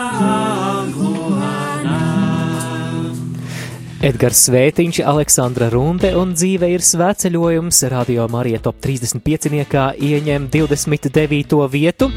Edgars 4.05 4.43
Svētiņš, 4.51 4.99
Aleksandra 5.09 5.71
Runde 5.73 6.11
un 6.21 6.35
dzīve 6.37 6.69
ir 6.75 6.83
svētceļojums. 6.85 7.79
Radio 7.89 8.27
Marija 8.29 8.59
top 8.67 8.77
35. 8.85 9.79
ieņem 10.05 10.49
29. 10.53 11.55
vietu 11.73 12.11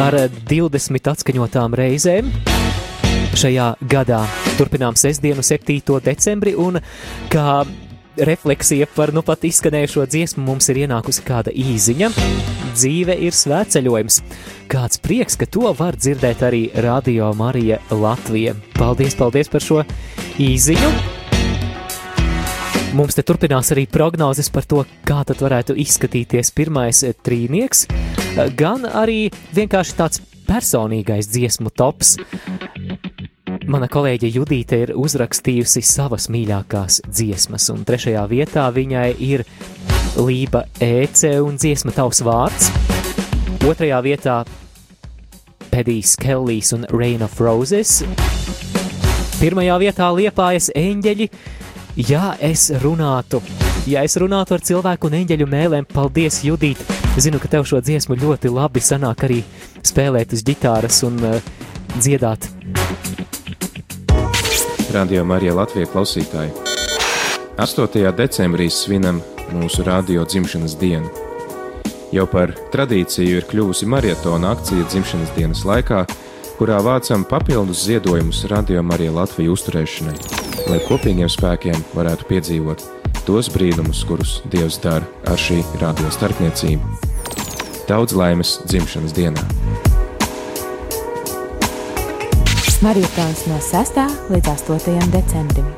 ar 0.00 0.16
20 0.48 1.10
atskaņotām 1.12 1.76
reizēm. 1.76 2.30
Šajā 3.36 3.66
gadā 3.84 4.22
turpinām 4.56 4.96
sestdienu, 4.96 5.44
7. 5.44 5.98
decembri, 6.06 6.54
un 6.56 6.80
kā 7.28 7.66
refleksija 8.16 8.88
par 8.94 9.12
nu 9.12 9.20
pat 9.20 9.44
izskanējušo 9.44 10.06
dziesmu 10.08 10.46
mums 10.46 10.70
ir 10.72 10.86
ienākusi 10.86 11.26
kāda 11.26 11.52
īziņa. 11.52 12.10
Dzīve 12.78 13.18
ir 13.28 13.36
svētceļojums. 13.36 14.22
Kāds 14.72 15.04
prieks, 15.04 15.36
ka 15.36 15.50
to 15.52 15.68
var 15.76 16.00
dzirdēt 16.00 16.48
arī 16.48 16.64
Radio 16.88 17.28
Marija 17.36 17.82
Latvija. 17.92 18.56
Paldies, 18.80 19.20
paldies 19.20 19.52
par 19.52 19.68
šo 19.68 19.84
īziņu! 20.40 21.15
Mums 22.96 23.12
te 23.12 23.20
turpinās 23.28 23.68
arī 23.74 23.82
prognozes 23.92 24.48
par 24.48 24.64
to, 24.64 24.78
kā 25.04 25.18
tad 25.28 25.42
varētu 25.44 25.74
izskatīties 25.82 26.48
pirmais 26.56 27.02
eh, 27.04 27.12
trīnieks, 27.12 27.82
eh, 27.92 28.38
gan 28.56 28.86
arī 28.88 29.26
vienkārši 29.52 29.96
tāds 29.98 30.22
personīgais 30.46 31.28
dziesmu 31.28 31.74
tops. 31.76 32.14
Mana 33.68 33.90
kolēģe 33.92 34.30
Judīte 34.38 34.78
ir 34.86 34.92
uzrakstījusi 34.96 35.82
savas 35.84 36.30
mīļākās 36.32 37.02
dziesmas, 37.10 37.66
un 37.74 37.84
trešajā 37.84 38.22
vietā 38.30 38.64
viņai 38.72 39.10
ir 39.28 39.44
Lība 40.16 40.64
Ece 40.80 41.34
un 41.44 41.60
dziesma 41.60 41.92
Tavs 41.92 42.22
vārds. 42.24 42.70
Otrajā 43.66 44.00
vietā 44.06 44.38
Pedijs 45.68 46.16
Kellijs 46.16 46.72
un 46.72 46.88
Rain 46.96 47.28
of 47.28 47.36
Roses. 47.44 47.98
Pirmajā 49.36 49.76
vietā 49.84 50.08
liepājas 50.16 50.70
eņģeļi, 50.72 51.28
Ja 51.96 52.34
es 52.44 52.68
runātu, 52.82 53.38
ja 53.88 54.02
es 54.04 54.18
runātu 54.20 54.52
ar 54.52 54.60
cilvēku 54.60 55.08
un 55.08 55.14
eņģeļu 55.16 55.46
mēlēm, 55.48 55.86
paldies, 55.88 56.42
Judīt! 56.44 56.82
Zinu, 57.16 57.40
ka 57.40 57.48
tev 57.48 57.64
šo 57.64 57.80
dziesmu 57.80 58.18
ļoti 58.20 58.50
labi 58.52 58.82
sanāk 58.84 59.24
arī 59.24 59.38
spēlēt 59.80 60.34
uz 60.36 60.42
ģitāras 60.44 61.00
un 61.08 61.16
uh, 61.24 61.38
dziedāt. 61.96 62.50
Radio 64.92 65.24
Marija 65.24 65.56
Latvija 65.56 65.88
klausītāji. 65.88 66.52
8. 67.56 67.96
decembrī 68.12 68.68
svinam 68.68 69.22
mūsu 69.56 69.86
radio 69.88 70.28
dzimšanas 70.28 70.76
dienu. 70.76 71.08
Jau 72.12 72.26
par 72.28 72.52
tradīciju 72.76 73.40
ir 73.40 73.48
kļuvusi 73.48 73.88
maratona 73.88 74.52
akcija 74.52 74.84
dzimšanas 74.92 75.32
dienas 75.38 75.64
laikā, 75.64 76.04
kurā 76.60 76.82
vācam 76.84 77.24
papildus 77.24 77.86
ziedojumus 77.88 78.44
Radio 78.52 78.84
Marija 78.84 79.16
Latvija 79.16 79.56
uzturēšanai 79.56 80.45
lai 80.70 80.80
kopīgiem 80.86 81.30
spēkiem 81.30 81.78
varētu 81.94 82.26
piedzīvot 82.30 82.84
tos 83.26 83.50
brīnumus, 83.54 84.04
kurus 84.06 84.40
Dievs 84.50 84.78
dara 84.82 85.06
ar 85.26 85.38
šī 85.40 85.62
radio 85.82 86.10
starpniecību. 86.14 86.98
Daudz 87.86 88.14
laimes 88.18 88.58
dzimšanas 88.66 89.14
dienā! 89.16 89.46
Maratons 92.84 93.46
no 93.48 93.56
6. 93.58 93.96
līdz 94.30 94.48
8. 94.52 95.06
decembrim. 95.10 95.70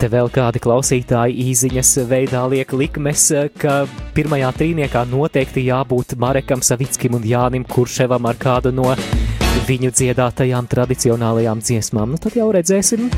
Te 0.00 0.08
vēl 0.12 0.26
kādi 0.32 0.60
klausītāji 0.64 1.36
īsiņas 1.52 1.92
veidā 2.08 2.42
liek 2.50 2.72
likmes, 2.76 3.28
ka 3.60 3.84
pirmajā 4.16 4.50
trīniekā 4.58 5.04
noteikti 5.12 5.68
jābūt 5.68 6.16
Marekam 6.20 6.64
Savickim 6.64 7.14
un 7.16 7.28
Jānim 7.28 7.68
Kurševam 7.68 8.26
ar 8.28 8.40
kādu 8.40 8.72
no 8.74 8.90
viņu 9.67 9.91
dziedātajām 9.95 10.67
tradicionālajām 10.71 11.61
dziesmām. 11.63 12.15
Nu, 12.15 12.21
tad 12.21 12.35
jau 12.39 12.49
redzēsim, 12.53 13.09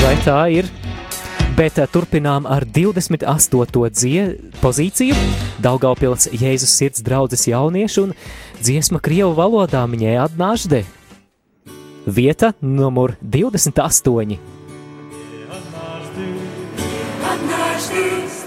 vai 0.00 0.14
tā 0.24 0.40
ir. 0.60 0.70
Bet 1.58 1.76
eh, 1.78 1.88
turpinām 1.90 2.46
ar 2.48 2.64
28. 2.64 3.90
Dzie 3.92 4.22
pozīciju. 4.62 5.16
Daugaupils 5.60 6.30
Jēzus 6.32 6.72
sirds 6.72 7.04
draudzes 7.04 7.44
jauniešu 7.50 8.06
un 8.08 8.14
dziesma 8.62 9.02
Krievu 9.02 9.34
valodā 9.36 9.82
viņai 9.90 10.16
atnāžde. 10.24 10.84
Vieta 12.06 12.54
numur 12.60 13.18
28. 13.20 14.38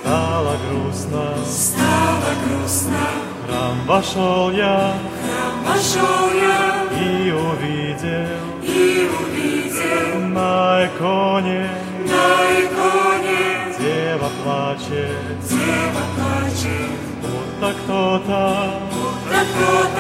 Стала 0.04 0.58
грустно, 0.68 1.34
стала 1.46 2.34
грустно, 2.44 3.27
храм 3.59 3.77
вошел 3.87 4.51
я, 4.51 4.95
храм 5.21 5.55
вошел 5.67 6.31
я, 6.33 6.85
и 7.01 7.31
увидел, 7.31 8.39
и 8.63 9.11
увидел 9.21 10.21
на 10.29 10.87
иконе, 10.87 11.69
на 12.05 12.27
иконе, 12.63 13.75
дева 13.79 14.31
плачет, 14.43 15.39
дева 15.49 16.05
плачет, 16.17 16.99
будто 17.23 17.69
кто-то, 17.83 18.71
будто 18.93 19.39
кто-то 19.51 19.98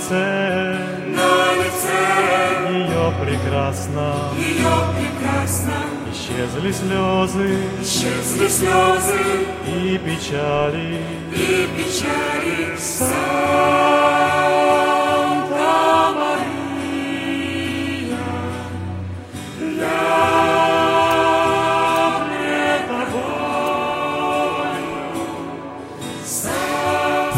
лице, 0.00 0.78
на 1.06 1.54
лице. 1.54 2.00
Ее 2.70 3.12
прекрасно, 3.20 4.14
ее 4.36 4.74
прекрасно, 4.96 5.74
исчезли 6.12 6.72
слезы, 6.72 7.58
исчезли 7.82 8.48
слезы 8.48 9.20
и 9.66 9.98
печали, 9.98 11.02
и 11.32 11.68
печали. 11.76 12.76
Санта 12.78 14.19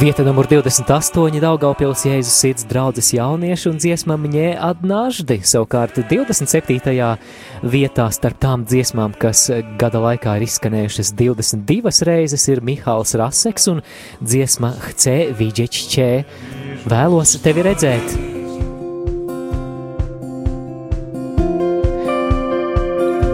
Vieta 0.03 0.25
numur 0.27 0.49
28 0.51 1.39
Daugaupils 1.39 2.01
Jēzus 2.03 2.35
sirds 2.43 2.65
draudzes 2.67 3.13
jauniešu 3.15 3.71
un 3.71 3.77
dziesma 3.79 4.17
Mņē 4.19 4.49
atnaždi. 4.59 5.37
Savukārt 5.47 6.01
27. 6.11 7.05
vietā 7.63 8.09
starp 8.11 8.41
tām 8.43 8.65
dziesmām, 8.67 9.15
kas 9.15 9.45
gada 9.79 10.01
laikā 10.03 10.35
ir 10.41 10.49
izskanējušas 10.49 11.13
22 11.15 12.03
reizes, 12.09 12.49
ir 12.51 12.65
Mihāls 12.67 13.15
Raseks 13.15 13.71
un 13.71 13.85
dziesma 14.19 14.73
Hce 14.89 15.15
Vidžečķē. 15.39 16.11
Vēlos 16.91 17.37
tevi 17.47 17.63
redzēt! 17.69 18.17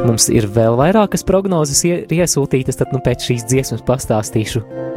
Mums 0.05 0.29
ir 0.29 0.53
vēl 0.53 0.77
vairākas 0.77 1.25
prognozes 1.25 1.81
ie- 1.89 2.05
iesūtītas, 2.21 2.77
tad 2.77 2.93
nu 2.93 3.01
pēc 3.01 3.25
szīs 3.25 3.49
dziesmas 3.49 3.89
pastāstīšu. 3.89 4.88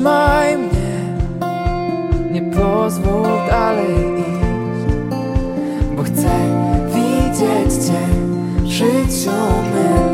Zatrzymaj 0.00 0.58
mnie, 0.58 0.92
nie 2.32 2.42
pozwól 2.42 3.46
dalej 3.50 3.86
iść 4.18 4.94
bo 5.96 6.02
chcę 6.02 6.30
widzieć 6.86 7.86
Cię 7.86 8.00
w 8.62 8.66
życiu 8.66 9.30
mym 9.74 10.09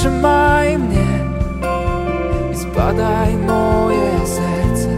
Zatrzymaj 0.00 0.78
mnie 0.78 1.06
i 2.52 2.54
zbadaj 2.56 3.36
moje 3.36 4.26
serce. 4.26 4.88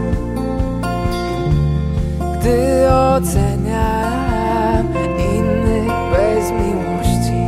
Gdy 2.39 2.87
oceniam 2.89 4.87
innych 5.35 5.93
bez 6.11 6.51
miłości, 6.51 7.41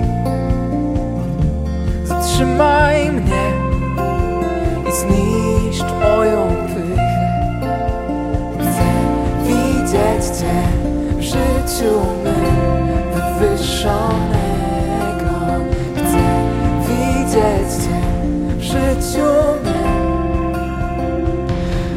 zatrzymaj 2.04 3.12
mnie 3.12 3.46
i 4.90 4.92
zniszcz 4.92 5.92
moją 6.04 6.48
pychę. 6.68 7.26
Chcę 8.60 8.88
widzieć 9.44 10.40
Cię 10.40 10.58
w 11.18 11.22
życiu 11.22 11.94
mym 12.24 12.56
wywyższonego. 13.14 14.25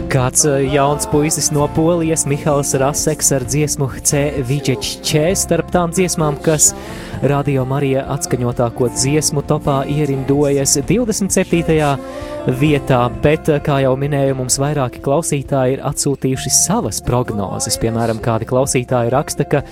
Kāds 0.09 0.46
eh, 0.48 0.62
jauns 0.72 1.04
puisis 1.12 1.50
no 1.52 1.66
Polijas, 1.76 2.22
Mihāls 2.28 2.70
Raseks 2.80 3.28
ar 3.36 3.44
dziesmu 3.44 3.90
C. 4.09 4.22
Vidžečķē 4.48 5.24
starp 5.36 5.68
tām 5.74 5.92
dziesmām, 5.92 6.38
kas 6.40 6.70
Radio 7.20 7.66
Marija 7.68 8.06
atskaņotāko 8.14 8.88
dziesmu 8.94 9.42
topā 9.44 9.82
ierindojas 9.92 10.78
27. 10.88 11.90
vietā, 12.56 13.00
bet, 13.20 13.50
eh, 13.52 13.61
kā 13.61 13.82
jau 13.84 13.92
minēju, 14.00 14.38
mums 14.38 14.56
vairāki 14.56 15.02
klausītāji 15.04 15.76
ir 15.76 15.84
atsūtījuši 15.90 16.54
savas 16.56 17.02
prognozes. 17.04 17.76
Piemēram, 17.76 18.22
kādi 18.24 18.48
klausītāji 18.48 19.12
raksta, 19.12 19.44
ka 19.44 19.62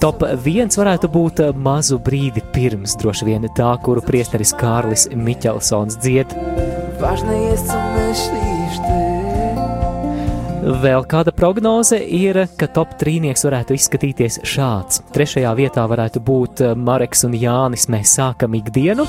top 0.00 0.24
viens 0.44 0.80
varētu 0.80 1.12
būt 1.12 1.44
eh, 1.44 1.52
mazu 1.52 2.00
brīdi 2.00 2.40
pirms, 2.56 2.96
droši 2.96 3.28
vien 3.28 3.44
tā, 3.52 3.76
kuru 3.84 4.00
priesteris 4.00 4.56
Kārlis 4.56 5.10
Miķelsons 5.12 6.00
dzied. 6.00 6.32
Co 6.98 7.78
myślisz 7.94 8.78
Ty. 8.78 9.07
Vēl 10.68 11.06
kāda 11.08 11.32
prognoze 11.32 11.96
ir, 11.96 12.42
ka 12.60 12.66
top 12.68 12.90
trīnieks 13.00 13.46
varētu 13.46 13.72
izskatīties 13.78 14.36
šāds. 14.44 15.00
Trešajā 15.14 15.52
vietā 15.56 15.86
varētu 15.88 16.20
būt 16.20 16.60
eh, 16.60 16.74
Mareks 16.76 17.24
un 17.24 17.36
Jānis. 17.38 17.86
Mēs 17.88 18.12
sākam 18.18 18.56
ikdienu. 18.58 19.06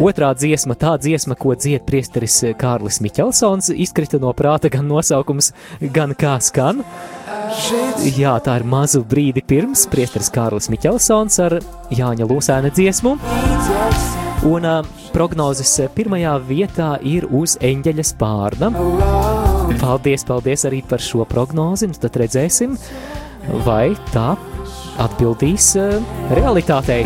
Otrā 0.00 0.30
dziesma, 0.32 0.76
tā 0.80 0.94
dziesma, 1.02 1.36
ko 1.36 1.52
dzied 1.52 1.84
priesteris 1.84 2.38
Kārlis 2.58 3.02
Miķelsons, 3.04 3.68
izkrita 3.84 4.22
no 4.22 4.32
prāta 4.36 4.72
gan 4.72 4.88
nosaukums, 4.88 5.52
gan 5.92 6.16
kā 6.16 6.38
skan. 6.40 6.80
Jā, 8.16 8.38
tā 8.40 8.56
ir 8.62 8.64
mazu 8.64 9.04
brīdi 9.04 9.44
pirms 9.44 9.84
priesteris 9.92 10.32
Kārlis 10.32 10.72
Miķelsons 10.72 11.38
ar 11.44 11.60
Jāņa 11.92 12.32
Lūsēna 12.32 12.72
dziesmu. 12.72 13.18
Cię. 13.20 14.21
Un 14.42 14.64
uh, 14.66 14.86
prognozes 15.14 15.70
pirmajā 15.94 16.32
vietā 16.48 16.88
ir 17.06 17.28
uz 17.30 17.54
eņģeļa 17.62 18.04
spārna. 18.08 18.72
Paldies, 19.78 20.24
paldies 20.26 20.66
arī 20.66 20.80
par 20.88 21.02
šo 21.02 21.22
prognozi. 21.30 21.86
un 21.86 21.94
Tad 22.02 22.18
redzēsim, 22.18 22.74
vai 23.66 23.92
tā 24.10 24.32
atbildīs 25.02 25.72
uh, 25.78 25.94
realitātei. 26.34 27.04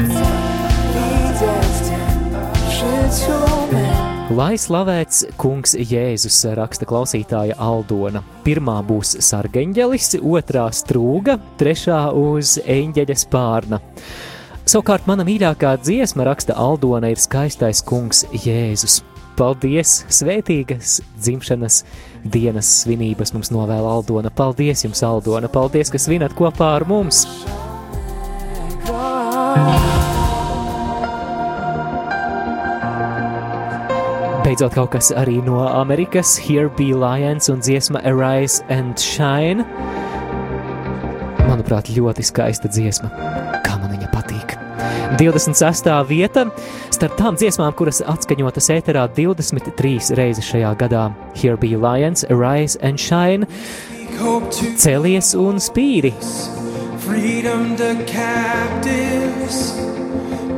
Lai 4.36 4.56
slavēts 4.58 5.20
kungs 5.38 5.76
Jēzus, 5.78 6.38
raksta 6.58 6.88
klausītāja 6.88 7.54
Aldona. 7.62 8.24
Pirmā 8.44 8.78
būs 8.84 9.12
sargeņģelis, 9.22 10.16
otrā 10.24 10.64
strūga, 10.74 11.36
trešā 11.60 12.00
uz 12.16 12.56
eņģeļa 12.64 13.16
spārna. 13.22 13.80
Savukārt 14.66 15.04
mana 15.06 15.22
mīļākā 15.22 15.76
dziesma, 15.78 16.24
raksta 16.26 16.56
Aldona, 16.58 17.12
ir 17.14 17.20
skaistais 17.22 17.78
kungs 17.86 18.24
Jēzus. 18.34 18.98
paldies! 19.38 20.00
Svētīgas 20.10 20.96
dzimšanas 21.22 21.84
dienas 22.24 22.66
svinības 22.82 23.30
mums 23.30 23.52
novēl 23.54 23.86
Aldona. 23.86 24.32
Paldies 24.34 24.82
jums, 24.82 25.04
Aldona! 25.06 25.46
Paldies, 25.46 25.92
ka 25.92 26.00
svinat 26.02 26.34
kopā 26.34 26.72
ar 26.80 26.86
mums! 26.90 27.22
Beidzot, 34.42 34.74
kaut 34.74 34.90
kas 34.96 35.12
arī 35.14 35.38
no 35.46 35.60
Amerikas, 35.68 36.34
Here 36.42 36.66
Be 36.74 36.90
Lions 36.90 37.46
un 37.54 37.62
dziesma 37.62 38.02
Arise 38.02 38.66
and 38.66 38.98
Shine. 38.98 39.62
Manuprāt, 41.46 41.92
ļoti 41.94 42.26
skaista 42.26 42.66
dziesma. 42.66 43.55
26. 45.14 45.86
vieta 46.08 46.48
starp 46.90 47.14
tām 47.18 47.38
dziesmām, 47.38 47.72
kuras 47.78 48.02
atskaņotas 48.02 48.70
ēterā 48.74 49.06
23 49.14 50.16
reizes 50.18 50.50
šajā 50.50 50.74
gadā. 50.80 51.06
Here 51.38 51.56
Be 51.56 51.76
Lions, 51.76 52.24
Arise 52.30 52.76
and 52.82 52.98
Shine, 52.98 53.46
Celies 54.76 55.34
un 55.38 55.62
Spīri. 55.62 56.12
freedom 57.06 57.76
to 57.76 57.94
captives 58.06 59.76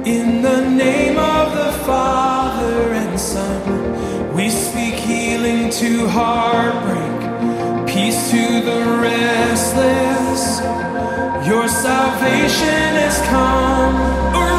in 0.09 0.41
the 0.41 0.61
name 0.71 1.19
of 1.19 1.55
the 1.55 1.73
Father 1.85 2.95
and 2.95 3.21
Son. 3.21 4.35
We 4.35 4.49
speak 4.49 4.95
healing 4.95 5.69
to 5.71 6.09
heartbreak, 6.09 7.87
peace 7.87 8.31
to 8.31 8.63
the 8.63 8.81
restless. 9.03 10.88
Your 11.47 11.69
salvation 11.69 12.95
has 12.99 13.21
come. 13.29 14.58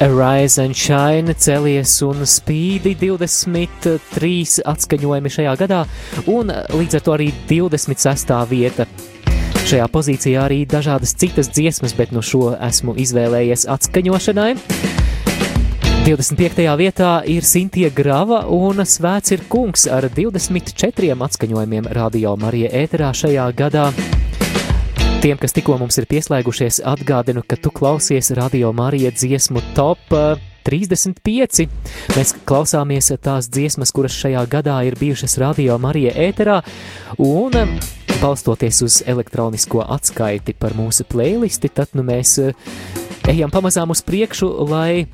Arise 0.00 0.62
and 0.62 0.76
Shine, 0.76 1.34
Celies 1.34 1.96
un 2.06 2.22
Spīdi 2.22 2.92
23 3.00 4.60
atskaņojumi 4.70 5.32
šajā 5.34 5.54
gadā, 5.58 5.80
un 6.30 6.52
līdz 6.54 7.00
ar 7.00 7.02
to 7.02 7.14
arī 7.16 7.26
26. 7.50 8.30
vieta. 8.46 8.86
Šajā 9.66 9.88
pozīcijā 9.90 10.44
arī 10.44 10.60
dažādas 10.70 11.16
citas 11.18 11.50
dziesmas, 11.50 11.96
bet 11.98 12.14
no 12.14 12.22
šo 12.22 12.52
esmu 12.54 12.94
izvēlējies 12.94 13.66
atskaņošanai. 13.74 14.52
25. 16.06 16.62
vietā 16.78 17.10
ir 17.26 17.42
Sintīna 17.42 17.90
Grava 17.90 18.44
un 18.54 18.78
Svēts 18.86 19.34
ir 19.34 19.42
kungs 19.50 19.90
ar 19.90 20.06
24 20.14 21.18
atskaņojumiem 21.26 21.90
Radio 21.98 22.38
Marija 22.38 22.70
ēterā 22.84 23.10
šajā 23.18 23.50
gadā. 23.58 23.90
Tiem, 25.18 25.34
kas 25.34 25.50
tikko 25.50 25.74
mums 25.80 25.96
ir 25.98 26.04
pieslēgušies, 26.06 26.76
atgādinu, 26.86 27.42
ka 27.42 27.56
tu 27.58 27.72
klausies 27.74 28.28
Radio 28.38 28.68
Marija 28.70 29.10
dziesmu 29.10 29.58
top 29.74 30.12
eh, 30.14 30.38
35. 30.62 31.64
Mēs 32.14 32.30
klausāmies 32.46 33.10
tās 33.18 33.48
dziesmas, 33.50 33.90
kuras 33.90 34.14
šajā 34.14 34.44
gadā 34.46 34.76
ir 34.86 34.94
bijušas 35.00 35.34
Radio 35.42 35.74
Marija 35.82 36.12
ēterā, 36.28 36.60
un 37.18 37.58
eh, 37.58 37.74
balstoties 38.20 38.78
uz 38.86 39.00
elektronisko 39.10 39.82
atskaiti 39.98 40.54
par 40.54 40.78
mūsu 40.78 41.02
playlisti, 41.10 41.66
tad 41.66 41.98
nu 41.98 42.06
mēs 42.06 42.36
eh, 42.44 42.54
ejam 43.26 43.50
pamazām 43.50 43.90
uz 43.90 44.04
priekšu, 44.06 44.52
lai 44.70 45.08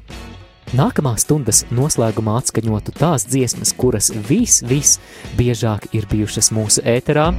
Nākamās 0.74 1.22
stundas 1.24 1.62
noslēgumā 1.72 2.36
atskaņotu 2.42 2.92
tās 2.98 3.24
dziesmas, 3.30 3.72
kuras 3.78 4.12
vis, 4.28 4.60
vis 4.68 4.98
biežāk 5.38 5.92
ir 5.96 6.08
bijušas 6.12 6.52
mūsu 6.56 6.84
ēterā. 6.84 7.30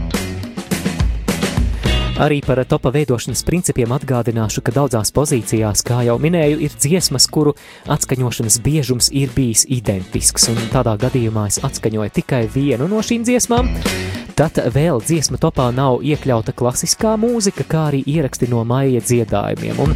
Arī 2.16 2.38
par 2.39 2.61
topa 2.63 2.93
veidošanas 2.95 3.41
principiem 3.43 3.91
atgādināšu, 3.91 4.61
ka 4.63 4.72
daudzās 4.72 5.09
pozīcijās, 5.11 5.82
kā 5.84 5.97
jau 6.07 6.16
minēju, 6.24 6.61
ir 6.63 6.78
dziesmas, 6.80 7.26
kuru 7.28 7.51
atskaņošanas 7.91 8.55
biežums 8.63 9.09
ir 9.11 9.34
bijis 9.36 9.66
identisks, 9.68 10.47
un 10.53 10.61
tādā 10.72 10.93
gadījumā 11.01 11.49
es 11.51 11.59
atskaņoju 11.59 12.13
tikai 12.16 12.45
vienu 12.53 12.88
no 12.88 13.03
šīm 13.03 13.28
dziesmām. 13.28 13.68
Tad 14.39 14.61
vēl 14.72 15.03
dziesma 15.03 15.41
topā 15.43 15.68
nav 15.76 15.99
iekļauta 16.07 16.55
klasiskā 16.55 17.18
mūzika, 17.20 17.68
kā 17.68 17.84
arī 17.89 18.05
ieraksti 18.07 18.47
no 18.47 18.63
maija 18.63 19.03
dziedājumiem. 19.03 19.84
Un 19.84 19.91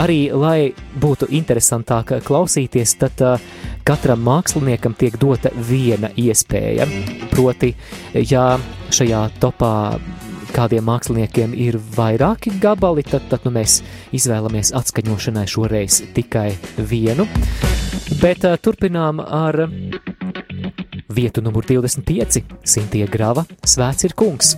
arī, 0.00 0.20
lai 0.32 0.72
būtu 0.96 1.28
interesantāk 1.36 2.16
klausīties, 2.24 2.96
tad 3.04 3.20
uh, 3.20 3.48
katram 3.84 4.24
māksliniekam 4.24 4.96
tiek 4.96 5.20
dota 5.20 5.52
viena 5.68 6.08
iespēja. 6.16 6.88
Proti, 7.28 7.74
ja 8.24 8.54
šajā 8.88 9.26
topā 9.36 9.74
kādiem 10.56 10.86
māksliniekiem 10.88 11.54
ir 11.56 11.78
vairāki 11.96 12.54
gabali, 12.62 13.04
tad, 13.06 13.28
tad 13.30 13.44
nu, 13.46 13.52
mēs 13.56 13.80
izvēlamies 14.16 14.72
atskaņošanai 14.76 15.46
šoreiz 15.50 16.00
tikai 16.16 16.48
vienu. 16.90 17.28
Bet 18.22 18.46
uh, 18.48 18.56
turpinām 18.60 19.20
ar 19.20 19.66
vietu 21.16 21.44
numur 21.44 21.68
25. 21.68 22.42
Sintie 22.66 23.06
Grava 23.10 23.46
Svēts 23.64 24.08
ir 24.08 24.16
kungs. 24.16 24.56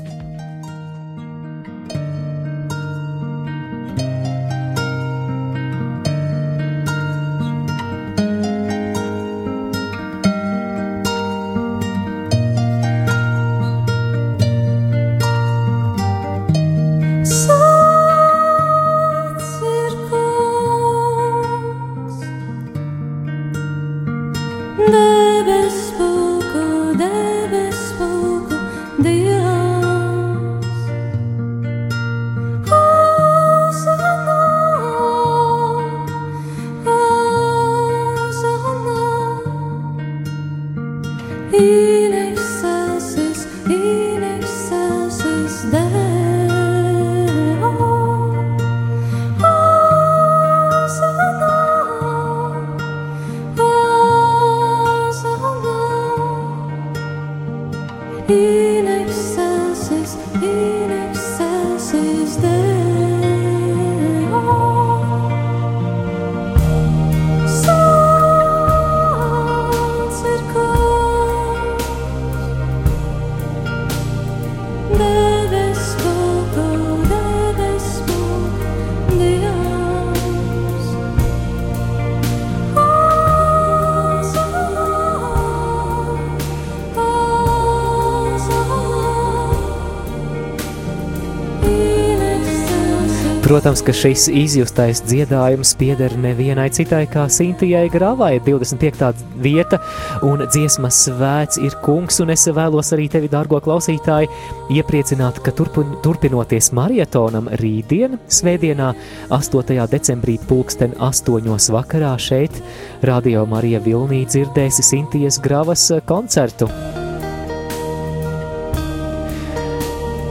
Protams, 93.59 93.81
ka 93.83 93.91
šis 93.91 94.29
izjustais 94.31 95.01
dziedājums 95.03 95.73
pieder 95.81 96.13
nevienai 96.23 96.69
citai 96.71 97.01
kā 97.11 97.25
Sintijai 97.27 97.89
Gravai, 97.91 98.37
25. 98.47 99.25
vieta, 99.43 99.81
un 100.23 100.45
dziesmas 100.47 101.01
svēts 101.09 101.59
ir 101.59 101.75
kungs, 101.83 102.21
un 102.23 102.31
es 102.31 102.47
vēlos 102.55 102.93
arī 102.95 103.09
tevi, 103.11 103.27
dārgo 103.33 103.59
klausītāji, 103.65 104.31
iepriecināt, 104.77 105.41
ka 105.43 105.51
turpin, 105.59 105.97
turpinoties 106.07 106.71
marietonam 106.79 107.51
rītdien, 107.59 108.15
svētdienā, 108.31 108.93
8. 109.35 109.75
decembrī, 109.91 110.39
pulksten 110.47 110.95
8. 111.03 111.51
vakarā 111.81 112.15
šeit, 112.15 112.63
Radio 113.03 113.43
Marija 113.51 113.83
Vilnī 113.83 114.23
dzirdēsi 114.31 114.87
Sintijas 114.87 115.43
Gravas 115.43 115.91
koncertu. 116.07 116.71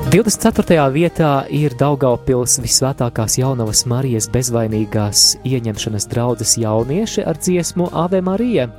24. 0.07 0.85
vietā 0.95 1.29
ir 1.51 1.73
Daugaupils 1.75 2.61
visvētākās 2.63 3.33
jaunavas 3.41 3.81
Marijas 3.91 4.29
bezvainīgās 4.31 5.33
ieņemšanas 5.43 6.07
draudzes 6.07 6.53
jaunieši 6.61 7.25
ar 7.27 7.35
dziesmu 7.43 7.89
Ave 7.91 8.23
Marija. 8.23 8.69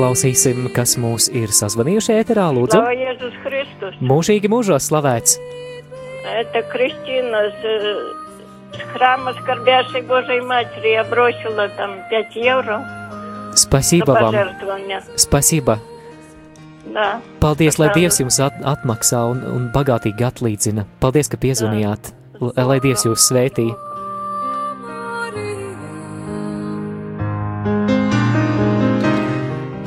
Uzklausīsim, 0.00 0.70
kas 0.72 0.94
mūs 1.00 1.26
ir 1.36 1.50
sazvanījuši 1.52 2.14
ēterā, 2.22 2.46
lūdzu. 2.56 2.78
Слава 2.78 2.94
Иисус 2.96 3.34
Христос! 3.44 3.98
Mūžīgi 4.00 4.48
mūžos 4.48 4.86
slavēts! 4.88 5.36
Это 6.26 6.62
Кристина 6.72 7.42
с, 7.50 7.64
э, 7.64 8.12
с 8.72 8.80
храма 8.94 9.34
Скорбящей 9.42 10.00
Божьей 10.02 10.40
Матери. 10.40 10.94
Я 10.94 11.04
бросила 11.04 11.68
там 11.76 12.00
5 12.10 12.36
евро 12.36 12.78
на 12.78 13.52
Spasība 13.54 14.14
vam! 14.16 14.30
пожертвование. 14.32 15.02
Spasība! 15.16 15.78
Да. 16.86 17.20
Paldies, 17.40 17.78
lai 17.78 17.88
Paldies. 17.90 18.16
Dievs 18.16 18.20
jums 18.20 18.40
at 18.40 18.54
atmaksā 18.64 19.20
un, 19.28 19.42
un 19.44 19.68
bagātīgi 19.74 20.24
atlīdzina. 20.24 20.86
Paldies, 21.00 21.28
ka 21.28 21.36
piezvanījāt. 21.36 22.14
L- 22.40 22.52
Lai 22.56 22.80
Dievs 22.80 23.04
jūs 23.04 23.28
svētī. 23.28 23.74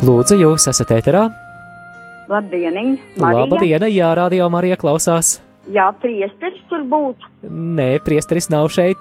Lūdzu, 0.05 0.37
jūs 0.37 0.67
esat 0.69 0.91
ēterā. 0.93 1.25
Labdien! 2.29 2.99
Labdien, 3.21 3.87
jā, 3.89 4.11
radio 4.19 4.51
Marija 4.53 4.77
klausās. 4.81 5.39
Jā, 5.73 5.87
priesteris 6.03 6.61
tur 6.69 6.83
būtu. 6.91 7.31
Nē, 7.49 8.03
priesteris 8.05 8.51
nav 8.53 8.69
šeit. 8.75 9.01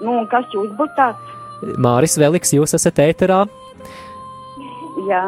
Nu, 0.00 0.14
un 0.22 0.28
kas 0.30 0.48
jūs 0.56 0.70
būtu 0.78 0.96
tāds? 0.96 1.34
Māris 1.80 2.16
Veliks, 2.20 2.54
jūs 2.56 2.72
esat 2.78 3.02
ēterā. 3.04 3.42
Jā, 5.10 5.26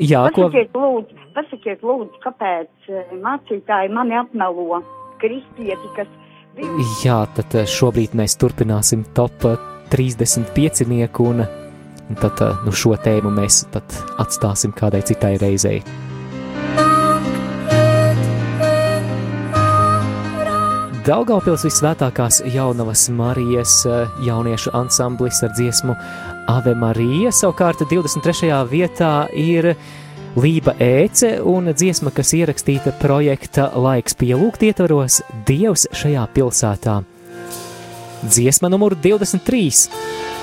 Jā, 0.00 0.22
ko? 0.30 0.46
pasakiet, 0.46 0.76
lūdzu, 0.76 1.24
pasakiet, 1.34 1.82
lūdzu, 1.84 2.20
kāpēc 2.22 2.92
eh, 2.92 3.14
mācītāji 3.24 3.90
mani 3.92 4.16
apmelo 4.20 4.78
kristieti, 5.20 5.94
kas 5.96 6.08
Jā, 7.02 7.24
tad 7.34 7.54
eh, 7.58 7.66
šobrīd 7.68 8.14
mēs 8.18 8.38
turpināsim 8.40 9.02
top 9.16 9.44
eh, 9.48 9.58
35 9.90 10.86
nieku 10.90 11.32
un 11.32 11.42
un 11.42 11.69
tad 12.18 12.40
eh, 12.42 12.62
nu, 12.66 12.72
šo 12.74 12.96
tēmu 12.98 13.32
mēs 13.34 13.64
atstāsim 14.18 14.74
kādai 14.76 15.02
citai 15.06 15.36
reizei. 15.42 15.80
Daugaupils 21.06 21.64
visvētākās 21.64 22.42
jaunavas 22.52 23.06
Marijas 23.16 23.80
eh, 23.88 24.18
jauniešu 24.26 24.74
ansamblis 24.76 25.40
ar 25.46 25.54
dziesmu 25.56 25.96
Ave 26.50 26.74
Marija, 26.76 27.32
savukārt 27.32 27.82
23. 27.88 28.50
vietā 28.70 29.14
ir 29.32 29.72
Lība 30.38 30.76
Ēce 30.78 31.40
un 31.42 31.72
dziesma, 31.74 32.12
kas 32.14 32.30
ierakstīta 32.38 32.92
projekta 33.00 33.70
Laiks 33.74 34.14
pielūgt 34.14 34.62
ietvaros 34.68 35.22
Dievs 35.48 35.88
šajā 35.90 36.28
pilsētā. 36.36 37.00
Dziesma 38.20 38.70
numur 38.70 38.94
23. 38.94 40.39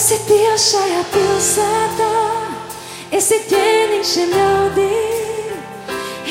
Esi 0.00 0.16
Dievs 0.24 0.62
šajā 0.64 1.00
pilsētā, 1.12 2.12
esi 3.18 3.36
ķēniņš 3.50 4.12
šiem 4.14 4.30
ļaudīm, 4.32 5.58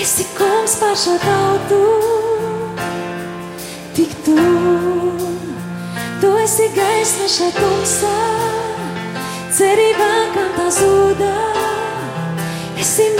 esi 0.01 0.25
kungs 0.39 0.73
pār 0.81 0.95
šo 0.97 1.13
tautu. 1.21 1.77
Tik 3.93 4.15
tu, 4.25 4.39
tu 6.23 6.33
esi 6.47 6.71
gaisma 6.79 7.29
šai 7.35 7.51
tumsā, 7.59 8.17
cerībā, 9.59 10.11
kam 10.33 10.49
tā 10.57 10.67
zūdā, 10.79 11.35
esi 12.81 13.11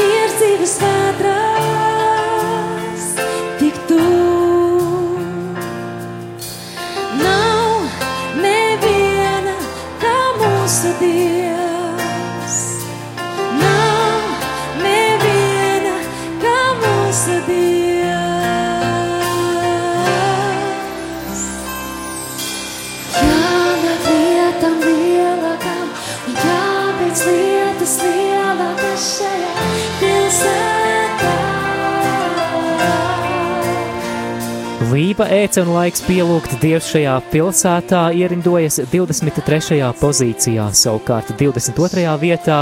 Ēca 35.50 35.64
un 35.66 35.72
laiks 35.74 36.04
pielūgt 36.06 36.52
Dievs 36.62 36.92
šajā 36.92 37.16
pilsētā 37.32 38.04
ierindojas 38.14 38.76
23. 38.92 39.80
pozīcijā, 39.98 40.68
savukārt 40.78 41.32
22. 41.40 42.06
vietā 42.22 42.60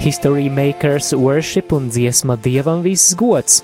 History 0.00 0.48
Makers 0.48 1.12
Worship 1.12 1.76
un 1.76 1.92
dziesma 1.92 2.40
Dievam 2.40 2.80
viss 2.80 3.12
gods. 3.12 3.60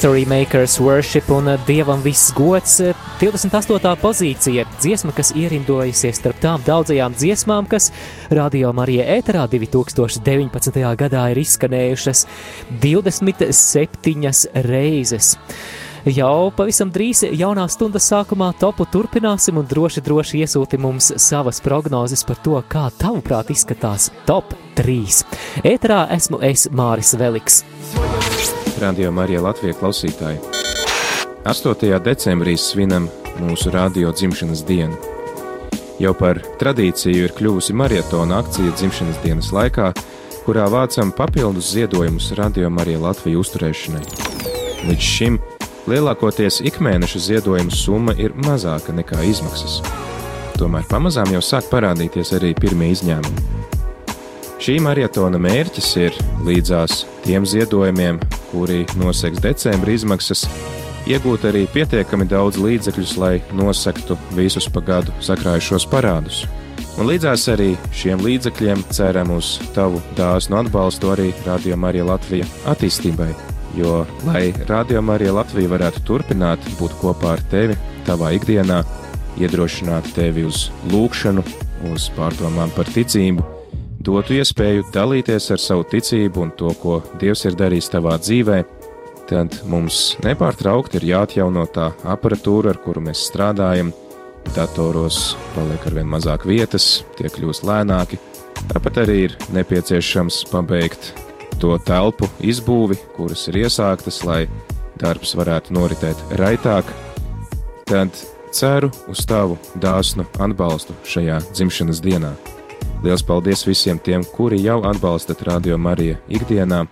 History 0.00 0.24
Makers 0.26 0.80
Worship 0.80 1.28
un 1.28 1.58
Dievam 1.66 2.00
viss 2.02 2.32
gods 2.32 2.80
28. 3.20 3.96
pozīcija- 4.00 4.64
dziesma, 4.80 5.12
kas 5.12 5.32
ierindojusies 5.36 6.16
starp 6.16 6.40
tām 6.40 6.62
daudzajām 6.64 7.12
dziesmām, 7.12 7.68
kas 7.68 7.92
Radio 8.30 8.72
Marija 8.72 9.04
ēterā 9.04 9.46
2019. 9.46 10.96
gadā 10.96 11.30
ir 11.30 11.36
izskanējušas 11.36 12.26
27 12.80 14.46
reizes. 14.54 15.36
Jau 16.04 16.50
pavisam 16.56 16.90
drīz 16.90 17.36
jaunā 17.36 17.68
stundas 17.68 18.10
sākumā 18.10 18.54
topu 18.58 18.86
turpināsim 18.86 19.58
un 19.58 19.66
droši, 19.66 20.00
droši 20.00 20.40
iesūti 20.40 20.78
mums 20.78 21.12
savas 21.16 21.60
prognozes 21.60 22.24
par 22.24 22.36
to, 22.36 22.64
kā 22.70 22.90
tavuprāt 22.98 23.50
izskatās 23.50 24.10
top 24.24 24.54
3. 24.76 25.24
Ēterā 25.62 26.08
esmu 26.16 26.42
es 26.42 26.68
Māris 26.68 27.14
Veliks. 27.18 28.59
Radio 28.80 29.10
Marija 29.12 29.42
Latvijas 29.44 29.76
klausītāji. 29.76 30.38
8. 31.44 31.98
decembrī 32.00 32.54
svinam 32.56 33.10
mūsu 33.36 33.68
radio 33.74 34.12
dzimšanas 34.12 34.62
dienu. 34.64 34.96
Jau 36.00 36.14
par 36.16 36.40
tradīciju 36.60 37.26
ir 37.26 37.34
kļuvusi 37.36 37.76
maratona 37.76 38.38
akcija 38.40 38.72
dzimšanas 38.78 39.20
dienas 39.24 39.50
laikā, 39.52 39.90
kurā 40.46 40.64
vācam 40.72 41.12
papildus 41.12 41.74
ziedojumus 41.74 42.30
Radio 42.40 42.70
Marija 42.72 43.02
Latvijas 43.04 43.44
uzturēšanai. 43.44 44.02
Līdz 44.88 45.12
šim 45.12 45.36
lielākoties 45.90 46.62
ikmēneša 46.72 47.24
ziedojuma 47.28 47.76
summa 47.76 48.16
ir 48.16 48.32
mazāka 48.48 48.96
nekā 48.96 49.20
izmaksas. 49.28 49.82
Tomēr 50.56 50.88
pamazām 50.88 51.28
jau 51.36 51.44
sāk 51.44 51.68
parādīties 51.68 52.32
arī 52.40 52.54
pirmie 52.56 52.94
izņēmumi. 52.96 53.48
Šī 54.60 54.80
maratona 54.84 55.40
mērķis 55.40 55.96
ir 56.00 56.16
līdzās 56.44 57.04
tiem 57.24 57.44
ziedojumiem, 57.48 58.18
kuri 58.50 58.84
noseks 59.00 59.42
decembra 59.42 59.94
izmaksas, 59.94 60.44
iegūt 61.10 61.46
arī 61.50 61.66
pietiekami 61.72 62.26
daudz 62.28 62.60
līdzekļus, 62.60 63.16
lai 63.20 63.34
nosektu 63.56 64.18
visus 64.36 64.68
pa 64.70 64.82
gadu 64.84 65.14
sakrājušos 65.24 65.86
parādus. 65.90 66.44
Un 66.98 67.08
līdzās 67.08 67.46
arī 67.52 67.70
šiem 67.96 68.20
līdzekļiem 68.24 68.82
ceram 68.92 69.30
uz 69.36 69.54
tavu 69.76 70.02
dāsnu 70.18 70.58
atbalstu 70.60 71.12
arī 71.14 71.30
Radio 71.46 71.78
Marija 71.80 72.08
Latvija 72.10 72.48
attīstībai. 72.72 73.30
Jo, 73.78 74.02
lai 74.26 74.50
Radio 74.68 75.02
Marija 75.02 75.36
Latvija 75.36 75.70
varētu 75.70 76.02
turpināt 76.08 76.66
būt 76.80 76.96
kopā 77.00 77.36
ar 77.36 77.44
tevi, 77.52 77.78
tavā 78.08 78.32
ikdienā, 78.36 78.82
iedrošināt 79.40 80.10
tevi 80.16 80.44
uz 80.48 80.66
lūgšanu, 80.90 81.46
uz 81.92 82.10
pārdomām 82.18 82.74
par 82.74 82.90
ticību, 82.90 83.46
dotu 84.00 84.38
iespēju 84.38 84.88
dalīties 84.94 85.50
ar 85.54 85.60
savu 85.60 85.84
ticību 85.90 86.44
un 86.44 86.52
to, 86.56 86.72
ko 86.80 87.00
Dievs 87.20 87.44
ir 87.48 87.56
darījis 87.58 87.92
tavā 87.92 88.16
dzīvē, 88.20 88.60
tad 89.30 89.60
mums 89.70 90.16
nepārtraukti 90.24 91.00
ir 91.00 91.08
jāatjauno 91.12 91.66
tā 91.74 91.90
aparatūra, 92.08 92.72
ar 92.72 92.80
kuru 92.82 93.04
mēs 93.10 93.26
strādājam. 93.28 93.92
Datoros 94.56 95.34
paliek 95.54 95.84
ar 95.86 95.98
vien 95.98 96.08
mazāk 96.08 96.46
vietas, 96.48 97.04
tie 97.18 97.28
kļūst 97.28 97.66
lēnāki. 97.68 98.18
Tāpat 98.70 99.02
arī 99.04 99.16
ir 99.28 99.36
nepieciešams 99.54 100.46
pabeigt 100.50 101.12
to 101.60 101.76
telpu 101.84 102.28
izbūvi, 102.40 102.96
kuras 103.16 103.46
ir 103.52 103.60
iesāktas, 103.66 104.22
lai 104.24 104.46
darbs 105.00 105.36
varētu 105.36 105.76
noritēt 105.76 106.24
raitāk. 106.40 106.88
Tad 107.90 108.16
ceru 108.56 108.90
uz 109.12 109.26
tavu 109.28 109.58
dāsnu 109.80 110.26
atbalstu 110.40 110.96
šajā 111.06 111.42
dzimšanas 111.52 112.02
dienā. 112.04 112.32
Lielas 113.02 113.22
paldies 113.22 113.66
visiem 113.66 113.98
tiem, 113.98 114.24
kuri 114.36 114.58
jau 114.60 114.82
atbalstat 114.84 115.40
Radio 115.48 115.78
Mariju 115.80 116.18
ikdienā, 116.28 116.82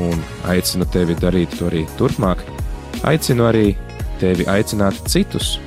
un 0.00 0.22
aicinu 0.48 0.86
tevi 0.88 1.16
darīt 1.20 1.52
to 1.58 1.68
arī 1.68 1.82
turpmāk. 1.98 2.40
Aicinu 3.04 3.44
arī 3.44 3.74
tevi 4.20 4.46
aicināt 4.48 5.02
citus 5.12 5.58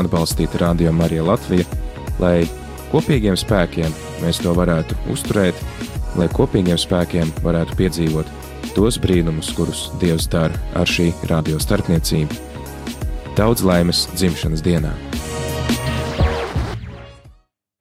atbalstīt 0.00 0.56
Radio 0.62 0.92
Mariju 0.96 1.26
Latviju, 1.28 1.68
lai 2.22 2.48
kopīgiem 2.94 3.36
spēkiem 3.36 3.92
mēs 4.24 4.40
to 4.40 4.56
varētu 4.56 4.96
uzturēt, 5.12 5.60
lai 6.16 6.30
kopīgiem 6.32 6.80
spēkiem 6.80 7.34
varētu 7.44 7.76
piedzīvot 7.76 8.32
tos 8.72 8.96
brīnumus, 9.02 9.52
kurus 9.52 9.90
Dievs 10.00 10.30
dara 10.32 10.56
ar 10.80 10.88
šī 10.88 11.10
radio 11.28 11.60
starpniecību. 11.60 12.40
Daudz 13.36 13.68
laimes 13.68 14.06
dzimšanas 14.16 14.64
dienā! 14.64 14.96